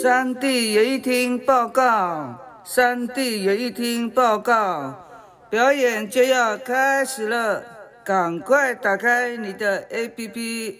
[0.00, 5.06] 山地演艺厅报告，山地演艺厅报告，
[5.50, 7.62] 表演就要开始了，
[8.02, 10.74] 赶快打开你的 APP，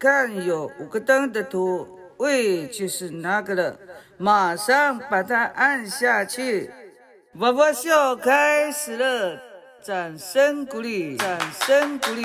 [0.00, 1.86] 看有五个灯的图，
[2.16, 3.76] 喂，就是那个了，
[4.18, 6.68] 马上把它按下去。
[7.34, 9.40] 娃娃秀开始了，
[9.80, 12.24] 掌声鼓励，掌声鼓励，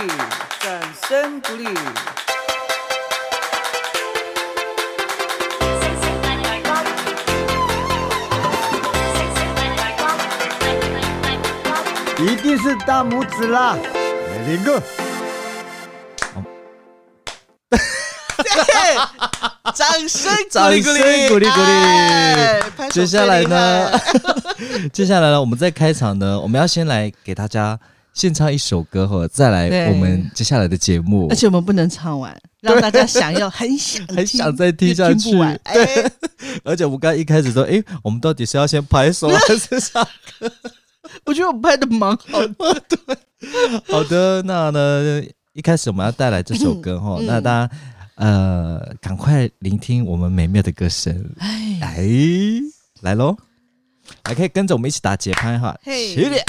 [0.60, 1.68] 掌声鼓励。
[12.22, 13.76] 一定是大拇指啦，
[14.48, 14.82] 林哥。
[19.74, 21.48] 掌声，掌声鼓励鼓励
[22.92, 23.92] 接下来呢？
[24.94, 27.80] 接下来呢，我们在开场呢，我们要先来给大家
[28.14, 31.36] 献唱一首歌后，再来我们接下来的节目而。
[31.36, 35.60] 且我们不能唱完， 让大家想要很想很想再听下去完。
[35.64, 35.76] 哎，
[36.64, 40.08] 而且我们刚一开始说，诶，我们到底是要先拍手还是唱？
[41.26, 42.98] 我觉得我拍的蛮好的。
[43.88, 45.24] 好的，那呢，
[45.54, 47.70] 一开始我们要带来这首歌哈，嗯那大家
[48.16, 51.34] 呃，赶快聆听我们美妙的歌声。
[51.40, 52.08] 哎，哎，
[53.02, 53.36] 来喽，
[54.24, 56.44] 还可以跟着我们一起打节拍哈，嘿起来。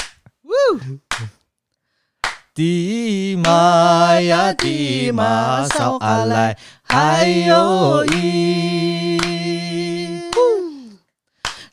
[2.53, 9.72] 迪玛 呀迪玛，扫阿来，还有一。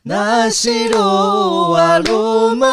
[0.03, 2.67] 那西路啊路么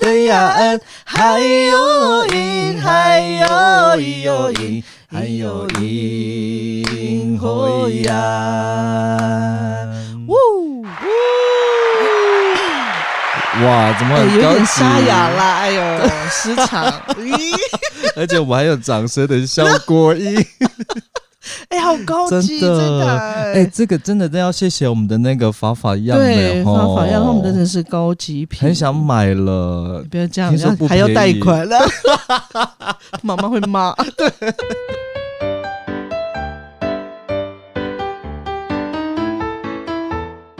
[0.00, 8.16] 的呀恩，还有因，还有一有因，还有因会呀。
[10.26, 10.34] 呜
[10.82, 10.84] 呜，
[13.64, 14.18] 哇，怎么？
[14.18, 15.82] 有点沙哑啦，哎呦，
[16.28, 16.90] 失常。
[17.18, 17.54] 咦，
[18.18, 20.46] 而且我还有掌声的效果音，哎，
[21.82, 23.18] 好高真级，真的，的。
[23.54, 30.04] 哎、这个真的都要谢谢我们的那个法法样对，的法法样，他们真的的是高级品，很想买了。
[30.10, 31.78] 不要这样，要还要贷款了，
[33.22, 33.92] 妈妈会骂。
[34.16, 34.30] 对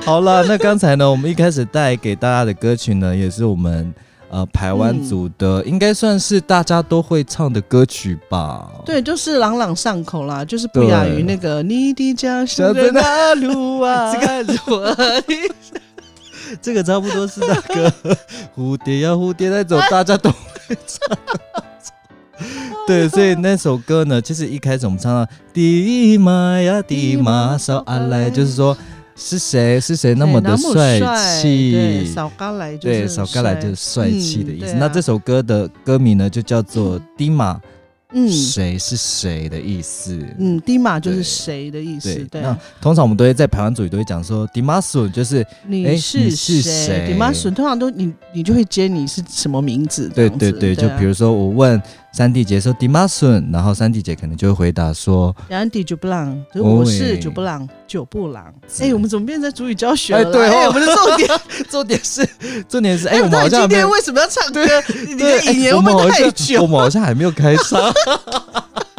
[0.04, 3.94] 好了，那刚才呢，我们一开始带给大家的歌曲呢，也是我们
[4.32, 8.68] 呃台湾组的，应该算是大家都会唱的歌曲吧？
[8.84, 14.96] 对，就是朗朗上口啦，就是不亚于那个你的家乡的真的那路啊， 这个我
[16.60, 17.92] 这个差不多是那个
[18.56, 21.18] 蝴蝶呀蝴蝶那种，大家都会唱。
[22.86, 28.76] 对，所以那首歌呢，其实一开始我们唱到“迪玛呀迪玛少阿来”，就是说
[29.22, 29.80] 是谁？
[29.80, 34.72] 是谁那么的帅对，气，少刚来就是对，少刚来就是帅气的意思。
[34.72, 34.78] 嗯啊。
[34.80, 37.60] 那这首歌的歌名呢，就叫做“迪玛”，
[38.12, 38.30] 嗯。
[38.30, 40.18] 谁是谁的意思。
[40.38, 46.60] 嗯，迪马就是对谁的意思对，，對那，通常我们都会在台湾组语都会讲说“迪玛索”，就是哎你是谁？
[46.60, 47.06] 谁？
[47.08, 50.96] 迪马笋通常都你你就会接你是什么名字，对对对，就啊。
[50.98, 51.80] 比如说我问
[52.14, 58.52] 三弟姐说“Dimasun，”，然后三弟姐可能就会回答说然后第九布朗，我是哦九布朗，九布朗。
[58.68, 61.40] 是 哎，我们怎么变成在主语教学了对我们的重点，：
[61.70, 62.28] “重点是，
[62.68, 64.62] 重点是，哎，哎，我们好像今天为什么要唱歌？
[65.08, 66.66] 你对的引言哎我们太们好像我？
[66.66, 67.80] 们好像还没有开场。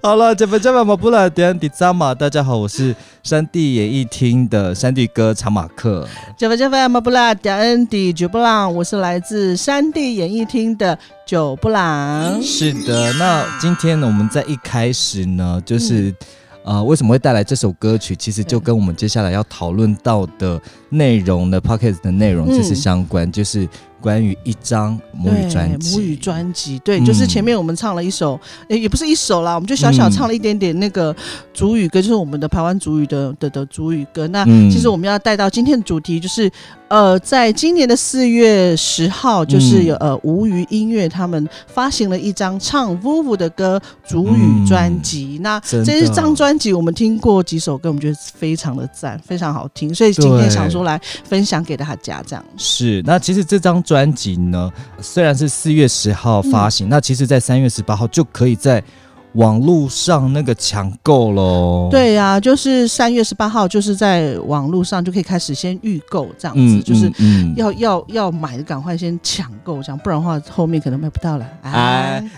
[0.00, 6.06] 好了，这边这边马布拉点迪扎马，大家好，我是山地演艺厅的山地哥查马克。
[6.36, 10.96] 加菲加菲马布拉迪恩迪九布朗，我是来自山地演艺厅的
[11.26, 12.40] 九布朗。
[12.40, 16.14] 是的，那今天呢，我们在一开始呢，就是、
[16.64, 18.14] 呃，为什么会带来这首歌曲？
[18.14, 23.68] 其实就跟我们接下来要讨论到的内容的 p o c k e t 的内容其实嗯相关，就是
[24.04, 25.96] 关于一张母语专辑。
[25.96, 28.38] 母语专辑，对，嗯就是前面我们唱了一首，
[28.68, 31.16] 诶也不是一首啦，我们就小小嗯唱了一点点那个
[31.54, 34.28] 主语歌，就是我们的台湾主语的的的主语歌。
[34.28, 36.50] 那嗯其实我们要带到今天的主题，就是
[36.88, 45.38] 呃，在今年的四月十号，就是嗯有、呃无语音乐他们发行了一张唱 VUVU 的歌主语专辑。
[45.42, 52.44] 那这一张专辑我们听过几首歌，我们觉得非常的赞，非常好听，所以今天想说来分享给大家这样。
[52.56, 54.70] 是，那其实这张专辑呢，
[55.00, 58.82] 虽然是四月十号发行，那其实在三月十八号就可以在
[59.34, 71.46] 网络上那个抢购喽。，对呀、就是三月十八号，就是在网络上就可以开始先预购这样子，就是嗯要要要买的赶快先抢购这样，不然的话后面可能买不到了。
[71.62, 71.72] 哎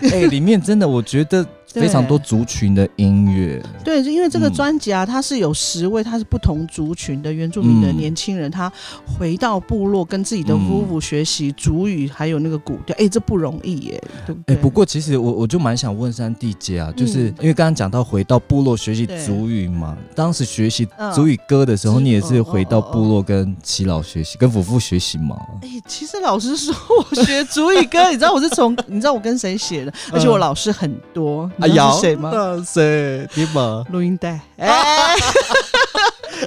[0.01, 1.49] 哎，哎，里面真的我觉得对
[1.79, 3.61] 非常多族群的音乐。
[3.83, 4.53] 对，因为这个嗯。
[4.57, 8.71] 专辑啊，它是有十位，它是不同族群的原住民的嗯年轻人，他
[9.05, 14.55] 回到部落跟自己的嗯 vuvu 学习族语，还有那个古调，哎，这不容易耶，对不哎、对？
[14.55, 25.37] 不过其实我我就蛮想问三弟姐啊，就是嗯因为刚刚讲到回到部落学习对族语嘛，当时学习嗯族语歌的时候，是你也是哦回到部落跟齐老学习，跟夫妇学习吗？
[25.61, 32.31] 哎、其实老师说我学主语歌，你知道我是从你知道我跟谁写的， 而且我老师很多，你知道是谁吗？
[32.33, 33.27] 那谁？
[33.35, 33.83] 你吗？
[33.91, 35.15] 录音带，哎、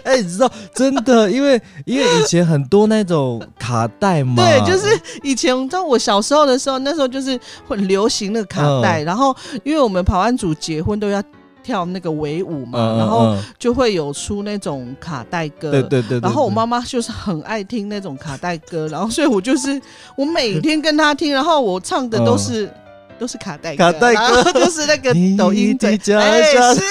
[0.05, 4.89] 哎、你知道真的，因为因为以前很多那种卡带嘛，对，就是
[5.23, 9.35] 以前你知道我小时候的时候，那时候就是会流行那个卡嗯带，然后
[9.65, 11.23] 因为我们跑完组结婚都要
[11.63, 19.81] 跳那个维舞嘛，然后嗯就会有出那种卡带歌，对对对对，对然后我妈妈就是很爱听那种卡带歌，然后所以我就是
[20.17, 22.73] 我每天跟她听，然后我唱的都是、
[23.21, 24.21] 都是卡带卡带歌。
[24.21, 26.83] 然后就是那个你抖音的家哎乡是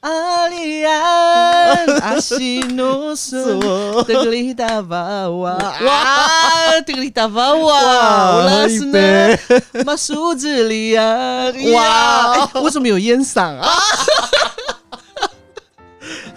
[0.00, 3.36] 阿里安 阿西努苏
[4.04, 9.36] 德格里达瓦瓦哇德格里达瓦瓦乌拉斯呢？
[9.84, 11.02] 马苏子里亚
[11.74, 13.68] 哇，为什么有烟嗓啊？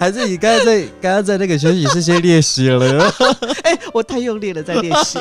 [0.01, 3.07] 还是你刚 刚在刚刚在那个休息室先练习了，
[3.61, 5.19] 哎，我太用力了，在练习。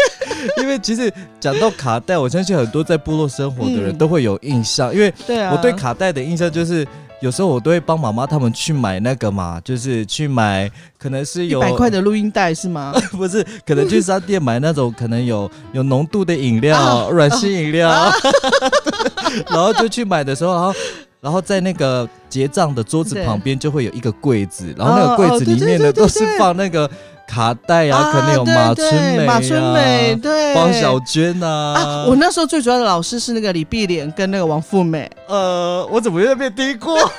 [0.60, 1.10] 因为其实
[1.40, 6.86] 讲到卡带，我相信很多在部落生活的人嗯都会有印象，因为对啊，我对卡带的印象就是。
[7.20, 12.94] 有时候我都会帮妈妈他们去买那个嘛，就是去买，可能是有一百块的录音带是吗？
[13.10, 17.90] 不是，可能去商店买那种可能有有浓度的饮料，啊软性饮料，
[19.48, 20.72] 然后就去买的时候，然后
[21.20, 26.88] 然后在那个结账的桌子旁边就会有一个柜子，然后那个柜子里面呢都是放那个
[27.26, 31.74] 卡带啊，可能有对马春梅、啊、马春美，对，方小娟啊。
[31.74, 36.96] 啊，我那时候最主要的老师是那个李碧莲跟那个王富美，呃，我怎么有点没听过？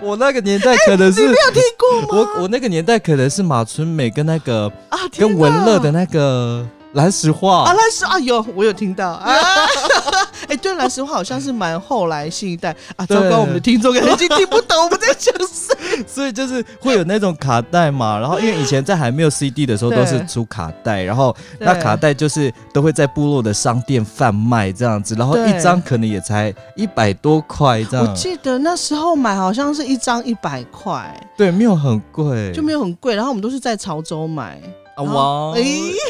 [0.00, 2.30] 我那个年代可能是、你没有听过吗？
[2.36, 6.66] 我我那个年代可能是马春美跟那个啊，跟文乐的那个
[6.96, 9.26] 蓝石化啊，蓝石啊有，我有听到啊。
[10.48, 13.04] 哎，对，蓝石化好像是蛮后来新一代啊。
[13.04, 15.76] 糟对糕，我们的听众可能已经听不懂我们在讲谁。
[16.06, 33.14] 所以就是会有那种卡带嘛，然后因为以前在还没有 CD 的时候对都是出卡带，然后那对卡带就是都会在部落的商店贩卖这样子，然后对一张可能也才一百多块这样我样，记得那时候买好像是一张一百块，对，没有很贵，就没有很贵。
[33.14, 34.58] 然后我们都是在潮州买。
[34.96, 35.62] 啊然后哇，哎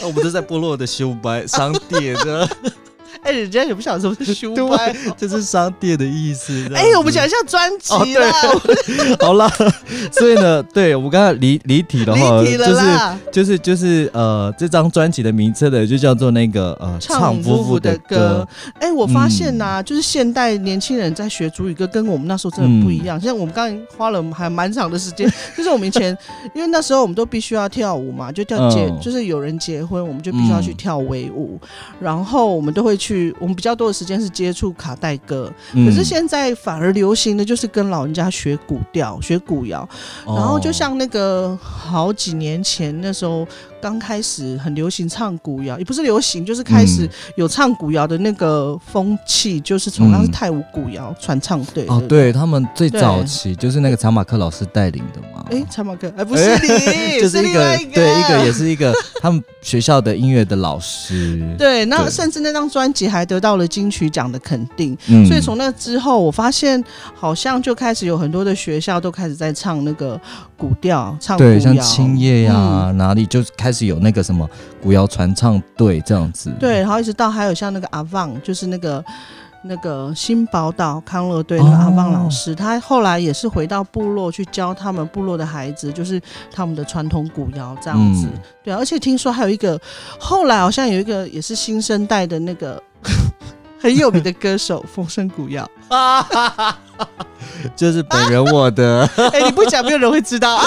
[0.07, 2.49] 我们都在部落的修白商店的，
[3.27, 4.77] 哎，人家也不晓得什么是 书对包。
[5.19, 6.69] 这是商店的意思。
[6.75, 8.33] 哎，我们讲一下专哦辑啦，
[9.21, 9.51] 好啦，
[10.13, 13.19] 所以呢，对我们刚刚离离题了哈，离题了就是啦。
[13.33, 18.49] 就是就是呃，这张专辑的名称呢，就叫做那个呃，唱夫妇的歌歌。
[18.81, 23.21] 哎、我发现嗯呐、就是现代年轻人在学主语歌，跟我们那时候真的不一样。
[23.21, 26.17] 现在我们刚才花了还蛮长的时间，就是我们以前，
[26.55, 31.59] 因为那时候我们都必须要跳舞嘛，就跳结，嗯就是有人结婚，我们就必须要去嗯跳维舞，
[32.01, 35.53] 然后我们都会去，我们比较多的时间是接触卡带歌。
[35.75, 35.85] 嗯。
[35.87, 39.89] 可是现在反而流行的就是跟老人家学古调、学古谣，
[40.25, 40.73] 然后就哦。
[40.77, 43.49] 像那个好几年前那时候
[43.87, 47.11] 刚开始很流行唱古谣，也不是流行，就是开始嗯。
[47.37, 55.45] 有唱古谣的那个风气，就是从那是嗯泰舞古谣传唱队哦，对他们最早期就是那个查马克老师带领的嘛。
[55.53, 57.77] 哎，查马克，哎，不是你， 就是一个。
[57.95, 64.97] 对一个也是一个他们学校的音乐的老师，对，那甚至那张专辑还得到了金曲奖的肯定。
[65.07, 65.25] 嗯。
[65.27, 66.83] 所以从那之后，我发现
[67.15, 70.21] 好像就开始有很多的学校都开始在唱那个
[70.57, 72.55] 古调，唱古像青叶呀、
[72.89, 72.97] 嗯。
[72.97, 74.49] 哪里就开始有那个什么
[74.83, 76.51] 古谣传唱队这样子。
[76.59, 79.05] 对，然后一直到还有像那个阿旺，就是那个
[79.63, 86.19] 那个新宝岛康乐队那个阿旺老师，他后来也是回到部落去教他们部落的孩子，就是
[86.51, 88.27] 他们的传统古谣这样子。
[88.27, 89.79] 嗯对啊，而且听说还有一个，
[90.19, 92.83] 后来好像有一个也是新生代的那个
[93.79, 95.69] 很有名的歌手风声古谣。
[97.77, 100.65] 就是本人我的， 哎、你不讲，没有人会知道啊。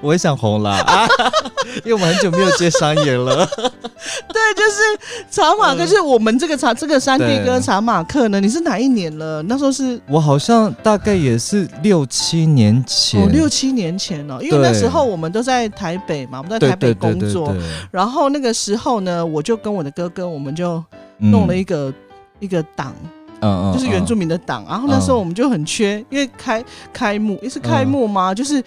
[0.00, 1.06] 我也想红了，啊
[1.84, 3.46] 因为我们很久没有接商演了。
[3.56, 9.42] 对，就是查马克，就是我们这个查这个山地对歌查马克呢，你是哪一年了？
[9.44, 20.82] 那时候是我好像大概也是六七年前，哦，六七年前哦，因为那时候我们都在台北嘛，我们在台北对对对工作，对然后那个时候呢，我就跟我的哥哥，我们就
[21.18, 21.92] 嗯弄了一个、
[22.40, 22.94] 一个党，
[23.40, 24.64] 嗯就是原住民民的党。
[24.68, 26.62] 然后那时候我们就很缺，因为开
[26.92, 28.32] 开幕，也是开幕嘛？
[28.32, 28.62] 嗯就是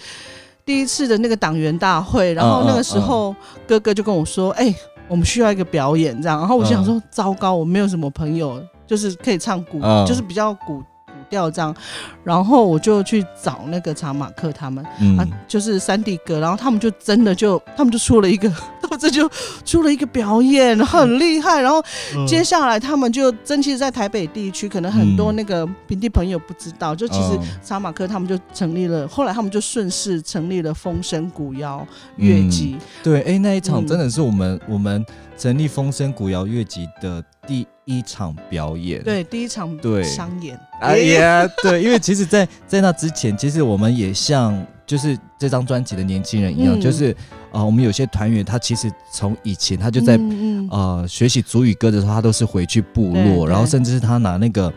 [0.68, 3.34] 第一次的那个党员大会，然后那个时候
[3.66, 4.76] 哥哥就跟我说：“哎、
[5.08, 10.06] 我们需要一个表演，这样。”然后我就想说：“糟糕，我没有什么朋友就是可以唱古，嗯。
[10.06, 10.84] 就是比较古
[11.28, 11.76] 古调这样。
[12.24, 18.50] 然后我就去找那个查马克他们、嗯啊，就是三弟哥，然后他们就真的就他们就出了一个，
[18.82, 19.30] 他们这就
[19.66, 21.62] 出了一个表演，很厉害。
[21.62, 21.82] 然后
[22.16, 31.86] 嗯接下来他们就真其实，在台北地区，可能很多嗯那个平地朋友不知道，就其实嗯查马克他们就成立了，后来他们就顺势成立了风声古谣
[32.18, 32.78] 乐集。
[33.04, 35.06] 对，哎、那一场嗯真的是我们、我们
[35.38, 39.02] 成立风声古谣乐集的第一场表演。。
[39.02, 40.04] 对，第一场对。
[40.04, 46.82] 商演，哎呀， 对，因为其实在，在那之前，其实我们也像就是这张专辑的年轻人一样，嗯。
[46.82, 47.16] 就是
[47.52, 50.70] 呃，我们有些团员他其实从以前他就在、嗯嗯。
[50.70, 54.72] 呃学习族语歌的时候，他都是回去部落，然后甚至是他拿那个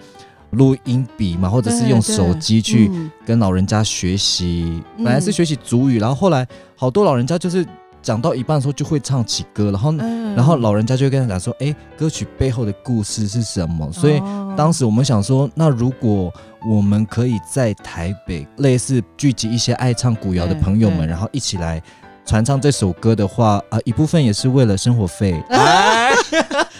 [0.50, 3.10] 录音笔嘛，或者是用手机去嗯。
[3.26, 5.04] 跟老人家学习，嗯。
[5.04, 7.66] 本来是学习族语，然后后来好多老人家就是
[8.02, 13.90] 讲到一半的时候就会唱起歌，然后、嗯然后老人家就会跟他讲说，哎，歌曲背后的故事是什么？
[13.92, 16.32] 所以哦当时我们想说，那如果
[16.64, 21.82] 我们可以在台北类似聚集一些爱唱古谣的朋友们，然后一起来
[22.24, 25.42] 传唱这首歌的话，啊、一部分也是为了生活费。
[25.50, 26.12] 哎，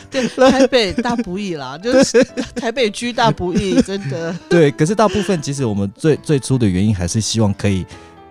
[0.08, 2.22] 对台北大不易啦，就是
[2.54, 4.32] 台北居大不易，真的。
[4.48, 7.84] 对，可是大部分其实我们最最初的原因还是希望可以。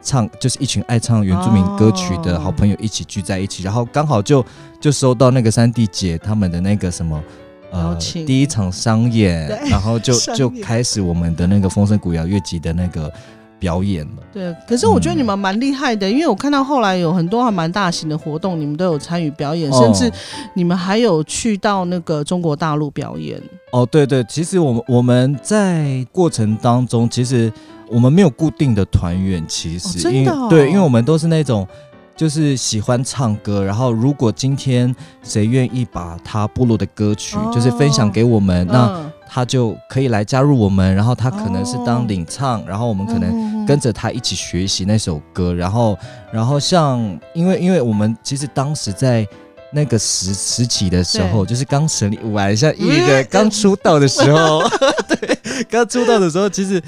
[0.09, 4.43] 唱就是一群爱唱原住民歌曲的好朋友一起聚在一起，然后刚好就
[4.81, 7.23] 就收到那个三弟姐他们的那个什么
[7.71, 13.11] 呃第一场商演， 然后就就开始我们的那个风声古谣乐集的那个
[13.59, 14.23] 表演了。
[14.33, 20.13] 对，可是我觉得你们蛮厉害的，因为我看到后来有很多还蛮大型的活动，你们都有参与表演，甚至哦
[20.55, 23.39] 你们还有去到那个中国大陆表演。
[23.71, 27.51] 哦，对对，其实我们我们在过程当中，其实
[27.89, 30.47] 我们没有固定的团员，其实、因为哦。
[30.49, 31.67] 对，因为我们都是那种
[32.15, 37.51] 就是喜欢唱歌，然后如果今天谁愿意把他部落的歌曲、哦。
[37.53, 39.11] 就是分享给我们，那嗯。
[39.31, 45.95] 他就可以来加入我们，然后他可能是哦当领唱，然后我们可能能跟着他一起学习那首歌，然后，
[46.31, 46.99] 然后像，
[47.35, 49.23] 因为因为我们其实当时在
[49.71, 54.63] 那个时时期的时候，就是刚成立玩一下一个刚出道的时候，
[55.07, 55.37] 对，
[55.69, 56.81] 刚出道的时候，其实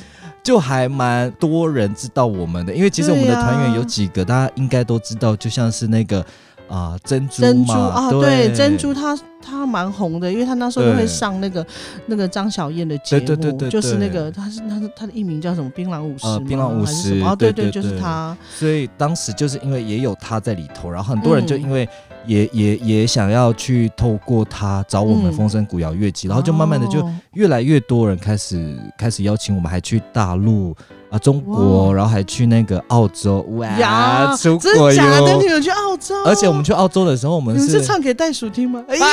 [0.44, 6.26] 就还蛮多人知道我们的，因为其实我们的团员有几个，大家应该都知道，就像是那个
[6.68, 11.66] 啊、珍珠珍珠嘛，啊，对对，珍珠她她蛮红的，因为她那时候就会上那个
[12.06, 15.70] 那个张小燕的节目，对对对对就是那个她是她是她的艺名叫什么？
[15.72, 16.34] 槟榔武士吗？
[16.34, 17.30] 呃槟榔武士还是什么？
[17.32, 18.38] 哦，对对对就是对她。
[18.56, 21.88] 所以当时就是因为也有她在里头，然后很多人就嗯因为
[22.26, 30.76] 也、也也想要去透过他找我们嗯风声古谣乐集，然后就慢慢的就哦越来越多人开始开始邀请我们，还去大陆
[31.10, 35.34] 啊中国，然后还去那个澳洲，哇，呀，出真国的假的？
[35.38, 35.54] 你哟！
[35.54, 36.16] 们去澳洲？
[36.24, 38.84] 而且我们去澳洲的时候，我们是你们是唱给袋鼠听吗？
[38.90, 39.06] 哎呀，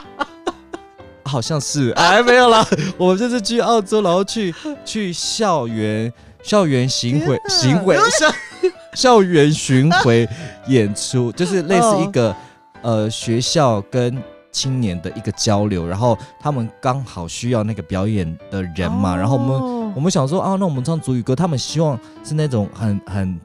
[1.24, 2.66] 好像是哎没有啦，
[2.98, 8.34] 我们这次去澳洲，然后去去校园校园行回天哪巡回校
[8.94, 10.28] 校园巡回
[10.68, 12.34] 演出，就是类似一个、
[12.82, 14.16] 呃学校跟
[14.52, 23.40] 青年的一个交流，然后他们刚好需要那个表演的人嘛，然后我们们我们想说啊，那我们唱主语歌，他们希望是那种很很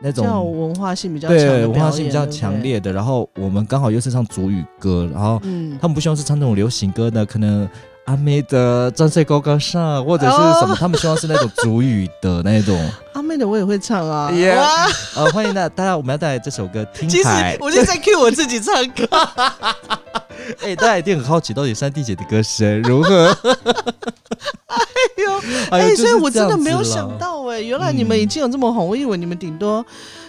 [0.00, 0.60] 那叫种。
[0.60, 7.68] 文化性比较强文化性比较强烈的，然后我们刚好又是唱主语歌，然后嗯，他们不希望是唱那种流行歌的，可能
[8.06, 12.76] 阿妹的《站在高高上》或者是什么，哦他们希望是那种主语的那种。
[13.14, 14.30] 阿妹的我也会唱啊。
[14.32, 14.86] Yeah 哇，
[15.16, 17.56] 呃，欢迎大大家，我们要带来这首歌《听其实海》。
[17.60, 19.06] 我就在 cue 我自己唱歌。
[20.62, 23.36] 哎、大家一定很好奇，到底山地姐的歌声如何？
[24.66, 24.76] 哎
[25.24, 29.84] 呦，哎所以我真的没有想啦到哎、原来你们嗯已经有这么红，我以为你们顶多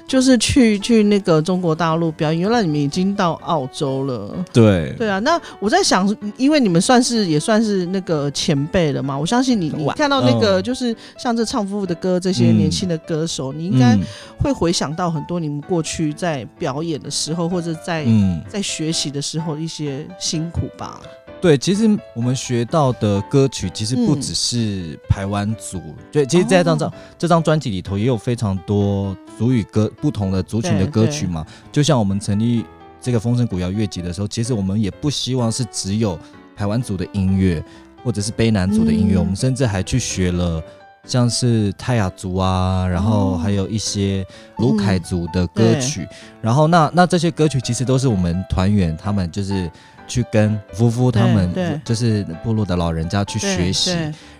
[0.07, 4.33] 就是去去那个中国大陆表演，原来你们已经到澳洲了。
[4.53, 4.93] 对。
[4.97, 14.01] 对啊，那我在想，因为你们算是也算是那个前辈了嘛，我相信你，你看到那个嗯就是像这唱夫妇的歌，这些嗯年轻的歌手，你应该嗯。
[14.39, 21.01] 会回想到很多你们过去在表演的时候，或者在、嗯，在学习的时候一些辛苦吧。
[21.39, 26.93] 对，其实我们学到的歌曲其实不嗯只是台湾族，对，其实在这张哦。
[27.17, 31.45] 这张专辑里头也有非常多族语歌不同的族群的歌曲嘛。
[31.71, 32.65] 就像我们成立
[32.99, 36.17] 这个风声古谣乐集的时候，其实我们也不希望是只有
[36.55, 37.63] 台湾族的音乐
[38.03, 39.19] 或者是卑南族的音乐，嗯。
[39.19, 40.61] 我们甚至还去学了。
[41.05, 43.37] 像是泰雅族啊，然后哦。
[43.37, 44.25] 还有一些
[44.57, 45.79] 卢凯族的歌对。
[45.79, 46.05] 曲，
[46.41, 49.71] 然后那那这些歌曲其实都是我们团员他们就是
[50.07, 53.91] 去跟夫妇他们就是部落的老人家去学习，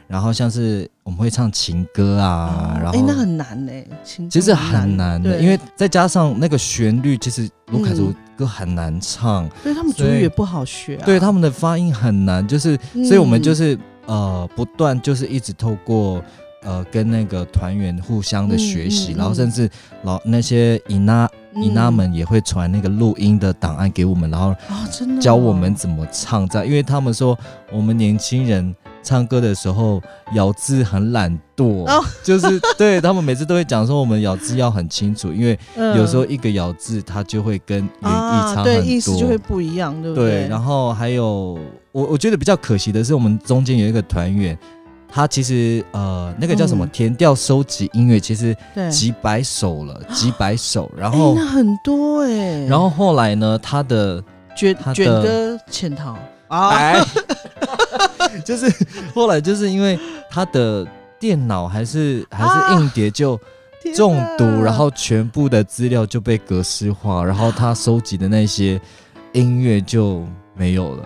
[0.07, 3.71] 然后像是我们会唱情歌啊，然后那很难呢、
[4.03, 5.21] 情其实很难。
[5.21, 8.15] 的，因为再加上那个旋律，其实卢凯族嗯。
[8.37, 11.01] 歌很难唱，所以他们主语也不好学啊。
[11.07, 13.03] 对他们的发音很难，就是，嗯。
[13.03, 16.23] 所以我们就是呃不断就是一直透过
[16.67, 19.67] 呃跟那个团员互相的学习，嗯嗯然后甚至
[20.03, 21.63] 老那些姨娜嗯。
[21.63, 24.53] 姨娜们也会传那个录音的档案给我们，然后
[25.19, 27.35] 教我们怎么唱这样，因为他们说
[27.71, 29.99] 我们年轻人唱歌的时候
[30.33, 32.03] 咬字很懒惰，哦。
[32.23, 35.97] 就是对他们每次都会讲说我们咬字要很清楚，因为嗯。
[35.97, 40.47] 有时候一个咬字它就会跟原意啊，差很多，对，意思就会不一样，对不对，对？
[40.47, 41.57] 然后还有
[41.91, 44.55] 我我觉得比较可惜的是，我们中间有一个团员，
[45.09, 46.89] 他其实呃那个叫什么嗯。
[46.89, 54.23] 填调收集音乐，其实对，几百首了， 几百首，然哎后、那很多哎，然后后来呢，他的
[54.55, 56.15] 卷卷哥潜逃。
[56.47, 57.03] 啊，哎，
[58.45, 58.71] 就是
[59.13, 59.99] 后来就是因为
[60.29, 60.87] 他的
[61.19, 63.37] 电脑还是还是硬碟就
[63.93, 64.61] 中毒，哪。
[64.63, 68.79] 然后全部的资料就被格式化，然后他收集的那些
[69.33, 70.23] 音乐就
[70.55, 71.03] 没有了，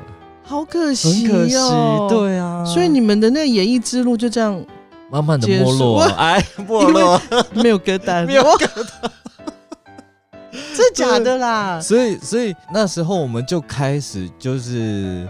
[0.52, 2.08] 好可惜很可惜，哦，。
[2.10, 4.62] 对啊，所以你们的那个演艺之路就这样
[5.10, 7.22] 慢慢的结没落束， 哎，没落，
[7.54, 8.58] 没有歌单，没有 哇
[10.76, 11.80] 真的假的啦？
[11.80, 15.26] 所以所以那时候我们就开始就是，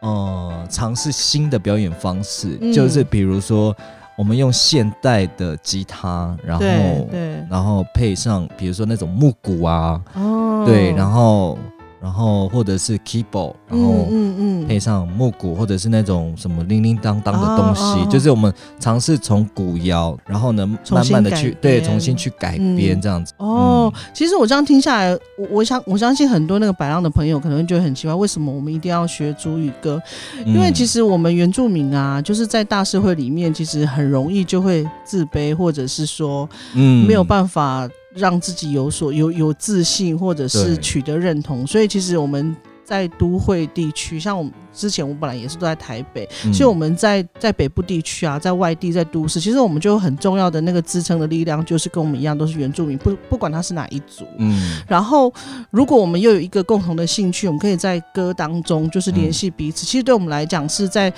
[0.00, 2.72] 呃，尝试新的表演方式，嗯。
[2.72, 3.76] 就是比如说
[4.16, 7.46] 我们用现代的吉他，然对后对。
[7.50, 11.58] 然后配上比如说那种木鼓啊，哦，对，然后
[12.06, 23.34] 然后或者是 keyboard，然后嗯嗯配上木鼓或者是那种什么铃铃当当的东西，就是我们尝试从古谣，然后呢慢慢的去对重新去改嗯编这样子。
[23.38, 24.00] 哦，嗯。
[24.14, 30.00] 其实我这样听下来，我我想我相信很多那个白浪的朋友可能会觉得很奇怪，为什么我们一定要学主语歌？
[30.44, 37.04] 因为其实实我们原住民啊，就是在大社会里面，其实很容易就会自卑，或者是说嗯。
[37.04, 41.66] 没有办法让自己有所有有自信，或者是取得认同。
[41.66, 54.24] 所以其实我们在都会地区，像我们之前我本来也是都在台北，嗯所以我们在在北部地区啊，在外地，在都市，其实我们就有很重要的那个支撑的力量，就是跟我们一样都是原住民，不不管他是哪一族。
[54.38, 55.32] 嗯然后，
[55.70, 59.84] 如果我们又有一个共同的兴趣，我们可以在歌当中就是联系彼此。
[59.84, 61.12] 其实对我们来讲，是在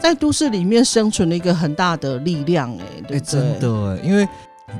[0.00, 3.40] 在都市里面生存的一个很大的力量、哎，哎、对不对？
[3.40, 4.26] 真的哎，因为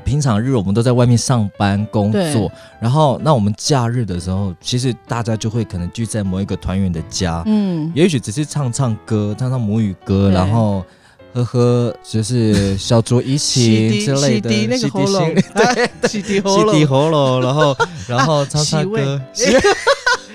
[0.03, 10.83] 平常日我们都在外面上班工作，然后那我们假日的时候，其实大家就会可能聚在某一个团员的家，嗯，也许只是唱唱歌，唱唱母语歌，然后。
[11.33, 16.75] 喝喝就是小酌怡情 之类的，洗涤那个喉咙 心对，洗涤洗喉咙。
[16.75, 19.45] 涤喉咙，然后 然后唱唱歌，洗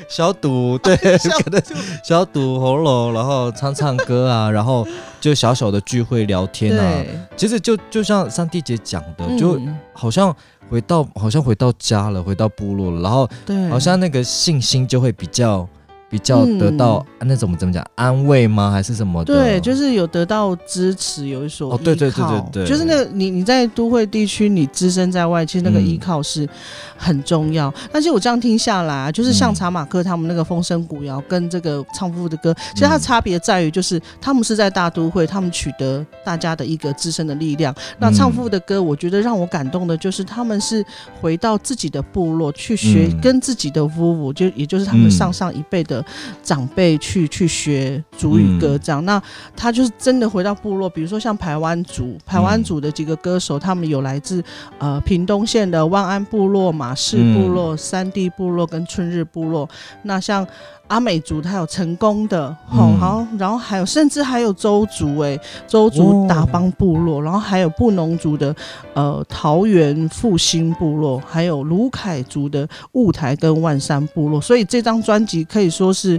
[0.08, 1.62] 消毒，对，可能
[2.04, 4.86] 消毒喉咙，然后唱唱歌啊，然后
[5.20, 7.04] 就小小的聚会聊天啊，
[7.36, 10.34] 其实就就像上帝姐讲的，就嗯好像
[10.70, 15.68] 回到好像回到家了，回到部落了，然后对，好像那个信心就会比较
[16.16, 18.70] 比较嗯得到、那怎么怎么讲安慰吗？
[18.70, 19.34] 还是什么的？
[19.34, 25.86] 对，就是有得到支持，有一所哦对对对对对就是那个你你在都会地区，你只身在外，其实那个嗯。
[25.86, 26.48] 依靠是
[26.96, 27.72] 很重要。
[27.92, 29.54] 但是我这样听下来啊，就是像嗯。
[29.54, 37.74] 查马克他们那个风声古谣跟这个唱夫的歌，其实它嗯差别在于，就是他们是在大都会，他们取得大家的一个自身的力量。
[37.98, 38.14] 那嗯。
[38.14, 40.82] 唱夫的歌，我觉得让我感动的就是他们是
[41.20, 43.20] 回到自己的部落去学，嗯。
[43.20, 45.10] 跟自己的夫妇，就也就是他们嗯。
[45.10, 46.04] 上上一辈的
[46.42, 49.04] 长辈去去学主语歌这样。
[49.04, 49.22] 那
[49.56, 54.42] 他就是真的回到部落，比如说像台湾族，台湾族的几个歌手，他们有来自
[54.78, 59.68] 呃屏东县的万安部落、马氏部落、三地部落跟春日部落。
[60.02, 60.46] 那像
[60.88, 68.54] 阿美族，他有成功的，好，然后还有甚至还有周族、哎，周族哦达邦部落，然后还有布农族的
[68.94, 76.18] 呃桃园复兴部落，还有卢凯族的雾台跟万山部落，所以这张专辑可以说是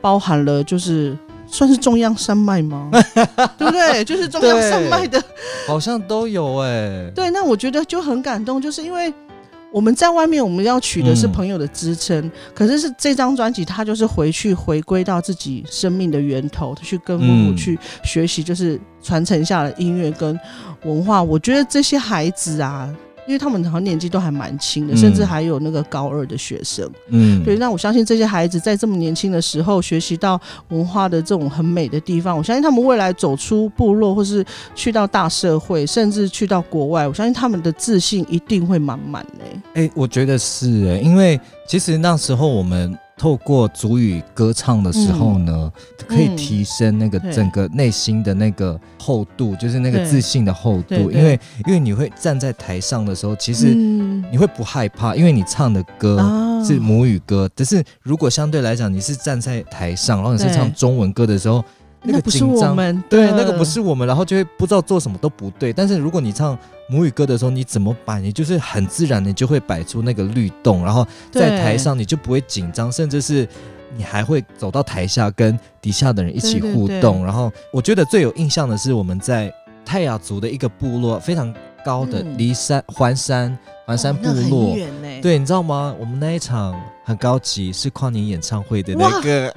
[0.00, 1.16] 包含了就是。
[1.54, 2.88] 算是中央山脉吗？
[3.58, 4.02] 对不对？
[4.06, 5.22] 就是中央山脉的
[5.66, 9.12] 好像都有哎、对，那我觉得就很感动，就是因为
[9.72, 20.38] 我们在外面，我们要取的是嗯朋友的支撑，可是是这张专辑，它就是回去回归到自己生命的源头，去跟父母嗯去学习，就是传承下的音乐跟
[20.84, 21.22] 文化。
[21.22, 22.94] 我觉得这些孩子啊。
[23.26, 26.90] 因为他们好像年纪都还蛮轻的，嗯甚至还有那个高二的学生。
[27.08, 39.44] 嗯，对，那我相信这些孩子在这么年轻的时候学习到文化的这种很美的地方，我相信他们未来走出部落，或是去到大社会，甚至去到国外，我相信他们的自信一定会满满的。
[39.74, 45.72] 哎、我觉得是哎、因为其实那时候我们透过主语歌唱的时候呢，
[46.08, 51.08] 可以嗯提升那个整个内心的那个厚度，就是那个自信的厚度。
[51.08, 56.64] 因为因为你会站在台上的时候，其实你会不害怕，因为你唱的歌啊。
[56.64, 57.48] 是母语歌。
[57.54, 61.64] 但是如果相对来讲，你是站在台上，然后你是唱中文歌的时候，
[62.02, 65.72] 那个不是紧张我们，对，那个不是我们，然后就会不知道做什么都不对。
[65.72, 73.48] 但是如果你唱母语歌的时候，你怎么摆，你就是很自然，你就会摆出那个律动，然后在台上你就不会紧张，甚至是
[73.96, 77.24] 你还会走到台下跟底下的人一起对对对互动。
[77.24, 79.52] 然后我觉得最有印象的是我们在
[79.84, 84.76] 泰雅族的一个部落，非常高的嗯离山环山环山部落。
[85.20, 85.94] 对，你知道吗？
[86.00, 89.54] 我们那一场很高级，是跨年演唱会的那哇个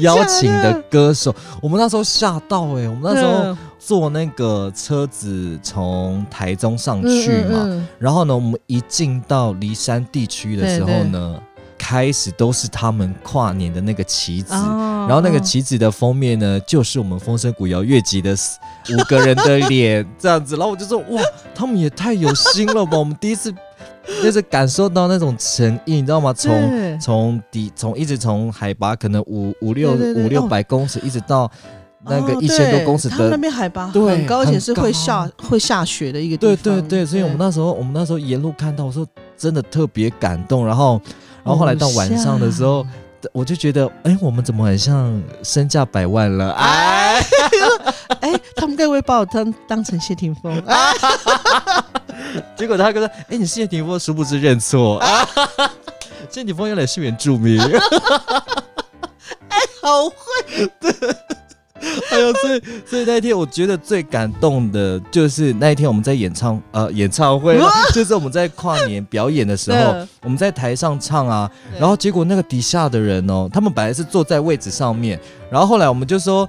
[0.00, 1.34] 邀请的歌手。
[1.60, 11.40] 我们那时候吓到哎、我们那时候嗯坐那个车子从台中上去嘛，嗯嗯然后呢，我们一进到离山地区的时候呢，
[11.78, 14.52] 开始都是他们跨年的那个旗子。
[14.52, 18.58] 然后那个旗子的封面呢，就是我们风声古谣乐集的四
[18.94, 21.22] 五个人的脸这样子，然后我就说哇，
[21.54, 22.98] 他们也太有心了吧！
[22.98, 23.52] 我们第一次
[24.22, 26.32] 就是感受到那种诚意，你知道吗？
[26.32, 31.50] 从从底从一直从海拔可能五五六五六哦百公尺，一直到
[32.04, 33.38] 那个哦一千多公尺他们那的。
[33.38, 36.80] 边海拔对很高，而且是会下会下雪的一个地对方。
[36.82, 40.66] 对对，所以我们那时候我们那时候沿路看到，我说真的特别感动。
[40.66, 41.00] 然后
[41.44, 42.84] 然后后来到晚上的时候，
[43.32, 46.52] 我就觉得，哎，我们怎么很像身价百万了？
[46.52, 47.20] 哎，
[48.32, 50.56] 哎，他们该不会把我当当成谢霆锋？
[50.60, 50.92] 啊
[52.54, 55.26] 结果他跟说，哎，你是谢霆锋，殊不知认错啊。
[56.30, 57.60] 谢霆锋原来是原住民。
[57.60, 60.70] 哎好会，
[62.10, 67.58] 哎呦，所以所以那一天我觉得最感动的就是那一天我们在演唱呃演唱会，
[67.94, 75.18] 就是我们在跨年表演的时候，我们在台上唱啊，然后结果那个底下的人哦，他们本来是坐在位置上面，
[75.50, 76.48] 然后后来我们就说。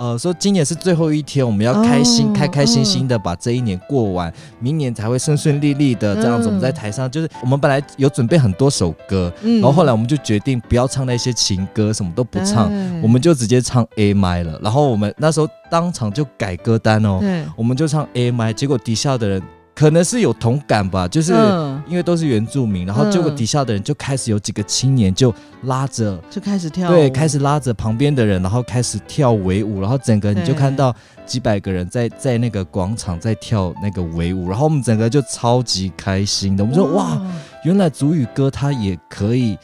[0.00, 6.48] 呃，说今年是最后一天，我们要开心、哦开开心心的把这一年过完，明年才会顺顺利利的这样子。
[6.48, 14.58] 我们在嗯台上就是我们本来有准备很多首歌，嗯然后后来我们就决定不要唱那些情歌，什么都不唱，我们就直接唱 A 麦了。
[14.62, 17.20] 然后我们那时候当场就改歌单哦，
[17.54, 19.42] 我们就唱 A 麦，结果底下的人
[19.80, 26.20] 可能是有同感吧，就是嗯因为都是原住民，然后结果嗯底下的人就开始有几个青年就拉着。
[26.28, 37.18] 就开始跳舞，对，开始拉着旁边的人，然后开始跳维舞，然后整个你就看到几百个人在在那个广场在跳那个维舞，然后我们整个就超级开心的，我们说哇，
[37.64, 39.56] 原来主语歌它也可以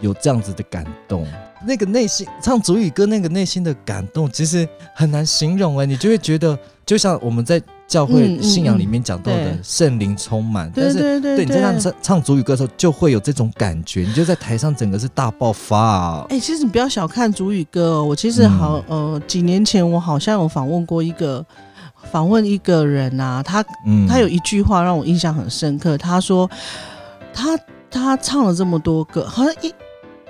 [0.00, 1.26] 有这样子的感动。
[1.66, 6.58] 那个内心唱主语歌，那个内心的感动，其实很难形容哎，你就会觉得，
[6.90, 16.26] 就像我们在教会信仰里面讲到的圣灵充满，但对是对你在那唱唱主语歌的时候，就会有这种感觉，你就在台上整个是大爆发、啊。
[16.30, 18.04] 哎、其实你不要小看主语歌哦。
[18.04, 21.46] 我其实好、呃几年前我好像有访问过一个
[22.10, 26.50] 访问一个人啊，他嗯他有一句话让我印象很深刻，他说
[27.32, 27.56] 他
[27.88, 29.72] 他唱了这么多歌，好像一。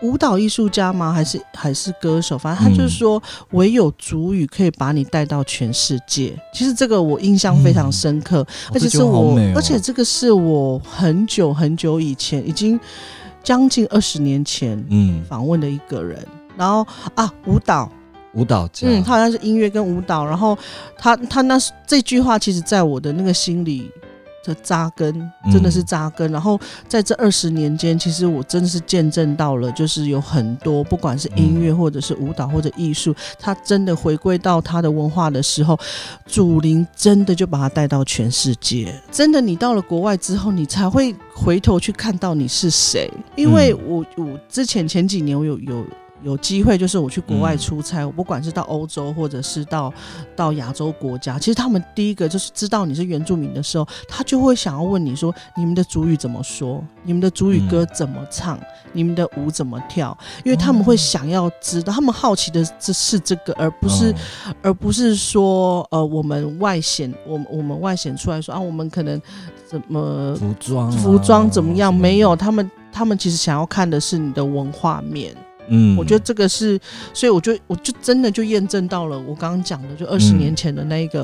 [0.03, 1.13] 舞蹈艺术家吗？
[1.13, 2.39] 还是还是歌手？
[2.39, 6.35] 反正他就是说，唯有主语可以把你带到全世界。
[6.53, 12.79] 其实这个我印象非常深刻，哦而且是我，而且这个是我很久很久以前，已经
[13.43, 16.27] 将近二十年前嗯访问的一个人。
[16.57, 17.91] 然后啊，舞蹈，
[18.35, 20.25] 舞蹈家，嗯，他好像是音乐跟舞蹈。
[20.27, 20.59] 然后
[20.99, 23.91] 他他那这句话，其实在我的那个心里
[24.45, 25.13] 的扎根，
[25.53, 26.31] 真的是嗯扎根。
[26.33, 35.79] 然后在这二十年间，其实我真的是见证到了，就是有很多不管是音嗯乐或者是舞蹈或者艺术，它真的回归到它的文化的时候，
[36.27, 38.95] 祖灵真的就把它带到全世界。
[39.11, 43.11] 真的，你到了国外之后，你才会回头去看到你是谁。
[43.37, 45.85] 因为嗯我我之前前几年我有有。
[46.23, 47.59] 有机会就是我去国外嗯。
[47.59, 49.93] 出差，我不管是到欧洲或者是到
[50.35, 58.59] 到亚洲国家，其实他们第一个就是知道你是原住民的时候，他就会想要问你说你们的主语怎么说，你们的主语歌怎么唱，
[58.93, 69.21] 你们的舞怎么跳，因为他们会想要知道，他们好奇的这是这个，而不是、嗯而不是说呃我们外显我们我们外显出来说啊我们可能
[69.67, 71.95] 怎么服装啊、服装怎么样？
[71.95, 75.35] 没有，他们他们其实想要看的是你的文化面。
[75.71, 75.97] 嗯。
[75.97, 76.79] 我觉得这个是，
[77.15, 80.39] 所以我就我就真的就验证到了我刚刚讲的，就二十嗯。
[80.39, 81.23] 年前的那一个、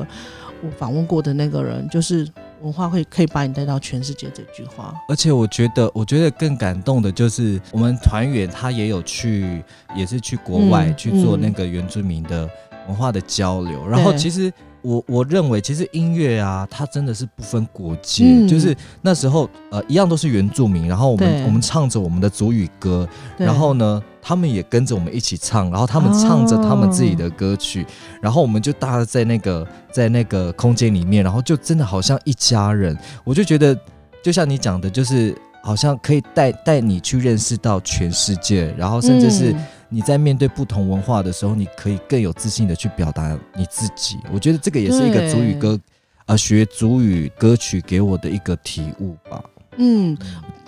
[0.63, 2.27] 我访问过的那个人，就是
[2.61, 4.93] 文化会可以把你带到全世界这句话。
[5.07, 9.63] 而且我觉得，我觉得更感动的就是我们团员他也有去，
[9.95, 12.49] 也是去国外嗯去做嗯那个原住民的
[12.87, 13.87] 文化的交流。
[13.87, 18.47] 然后其实我我认为，其实音乐啊，它真的是不分国界，嗯。
[18.47, 23.07] 就是那时候呃一样都是原住民，然后我们我们唱着我们的族语歌，
[23.37, 27.85] 然后呢，他们也跟着我们一起唱，然后他们唱着他们自己的歌曲，
[28.21, 33.77] 然后我们就大家在那个在那个空间里面，然后就真的好像一家人，我就觉得。
[34.23, 44.17] 就像你讲的，就是好像可以带带你去认识到全世界，然后甚至是嗯你在面对不同文化的时候，你可以更有自信的去表达你自己。
[44.33, 45.79] 我觉得这个也是一个对主语歌，
[46.25, 49.41] 啊，学主语歌曲给我的一个体悟吧。
[49.77, 50.17] 嗯，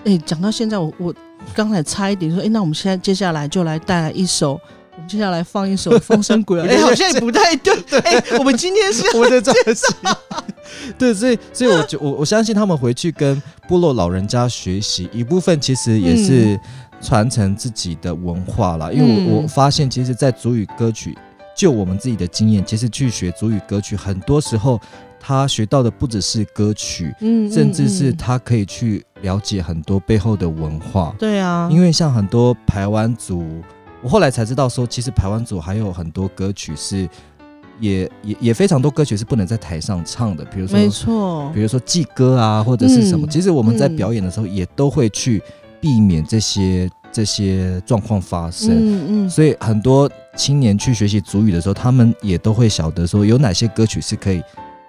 [0.06, 1.14] 哎、讲到现在，我我
[1.54, 4.60] 刚才差一点说，哎、那我们现在接下来就来带来一首，
[4.96, 7.74] 我们接下来放一首《风声鬼》 哎、好像也不太对。
[8.02, 9.84] 哎、我们今天是 我的专辑。
[10.98, 16.60] 对，所以所以我就我我相信他们回去跟部落老人家学习，一部分其实也是
[17.02, 18.92] 传承自己的文化啦。
[18.92, 21.18] 因为我嗯我发现，其实，在主语歌曲，
[21.56, 24.80] 就我们自己的经验，其实去学主语歌曲，很多时候
[25.20, 31.14] 他学到的不只是歌曲，嗯甚至是他可以去了解很多背后的文化。
[31.18, 33.62] 对啊，因为像很多排湾族，
[34.02, 37.08] 我后来才知道说，其实排湾族还有很多歌曲是
[37.80, 43.26] 也也也非常多歌曲是不能在台上唱的，比如说没错比，如说祭歌啊，或者是什么。
[43.26, 45.42] 嗯其实我们在嗯表演的时候也都会去
[45.80, 48.72] 避免这些这些状况发生。
[48.72, 54.42] 嗯嗯，所以很多青年去学习主语的时候，他们也都会晓得说有哪些歌曲是可以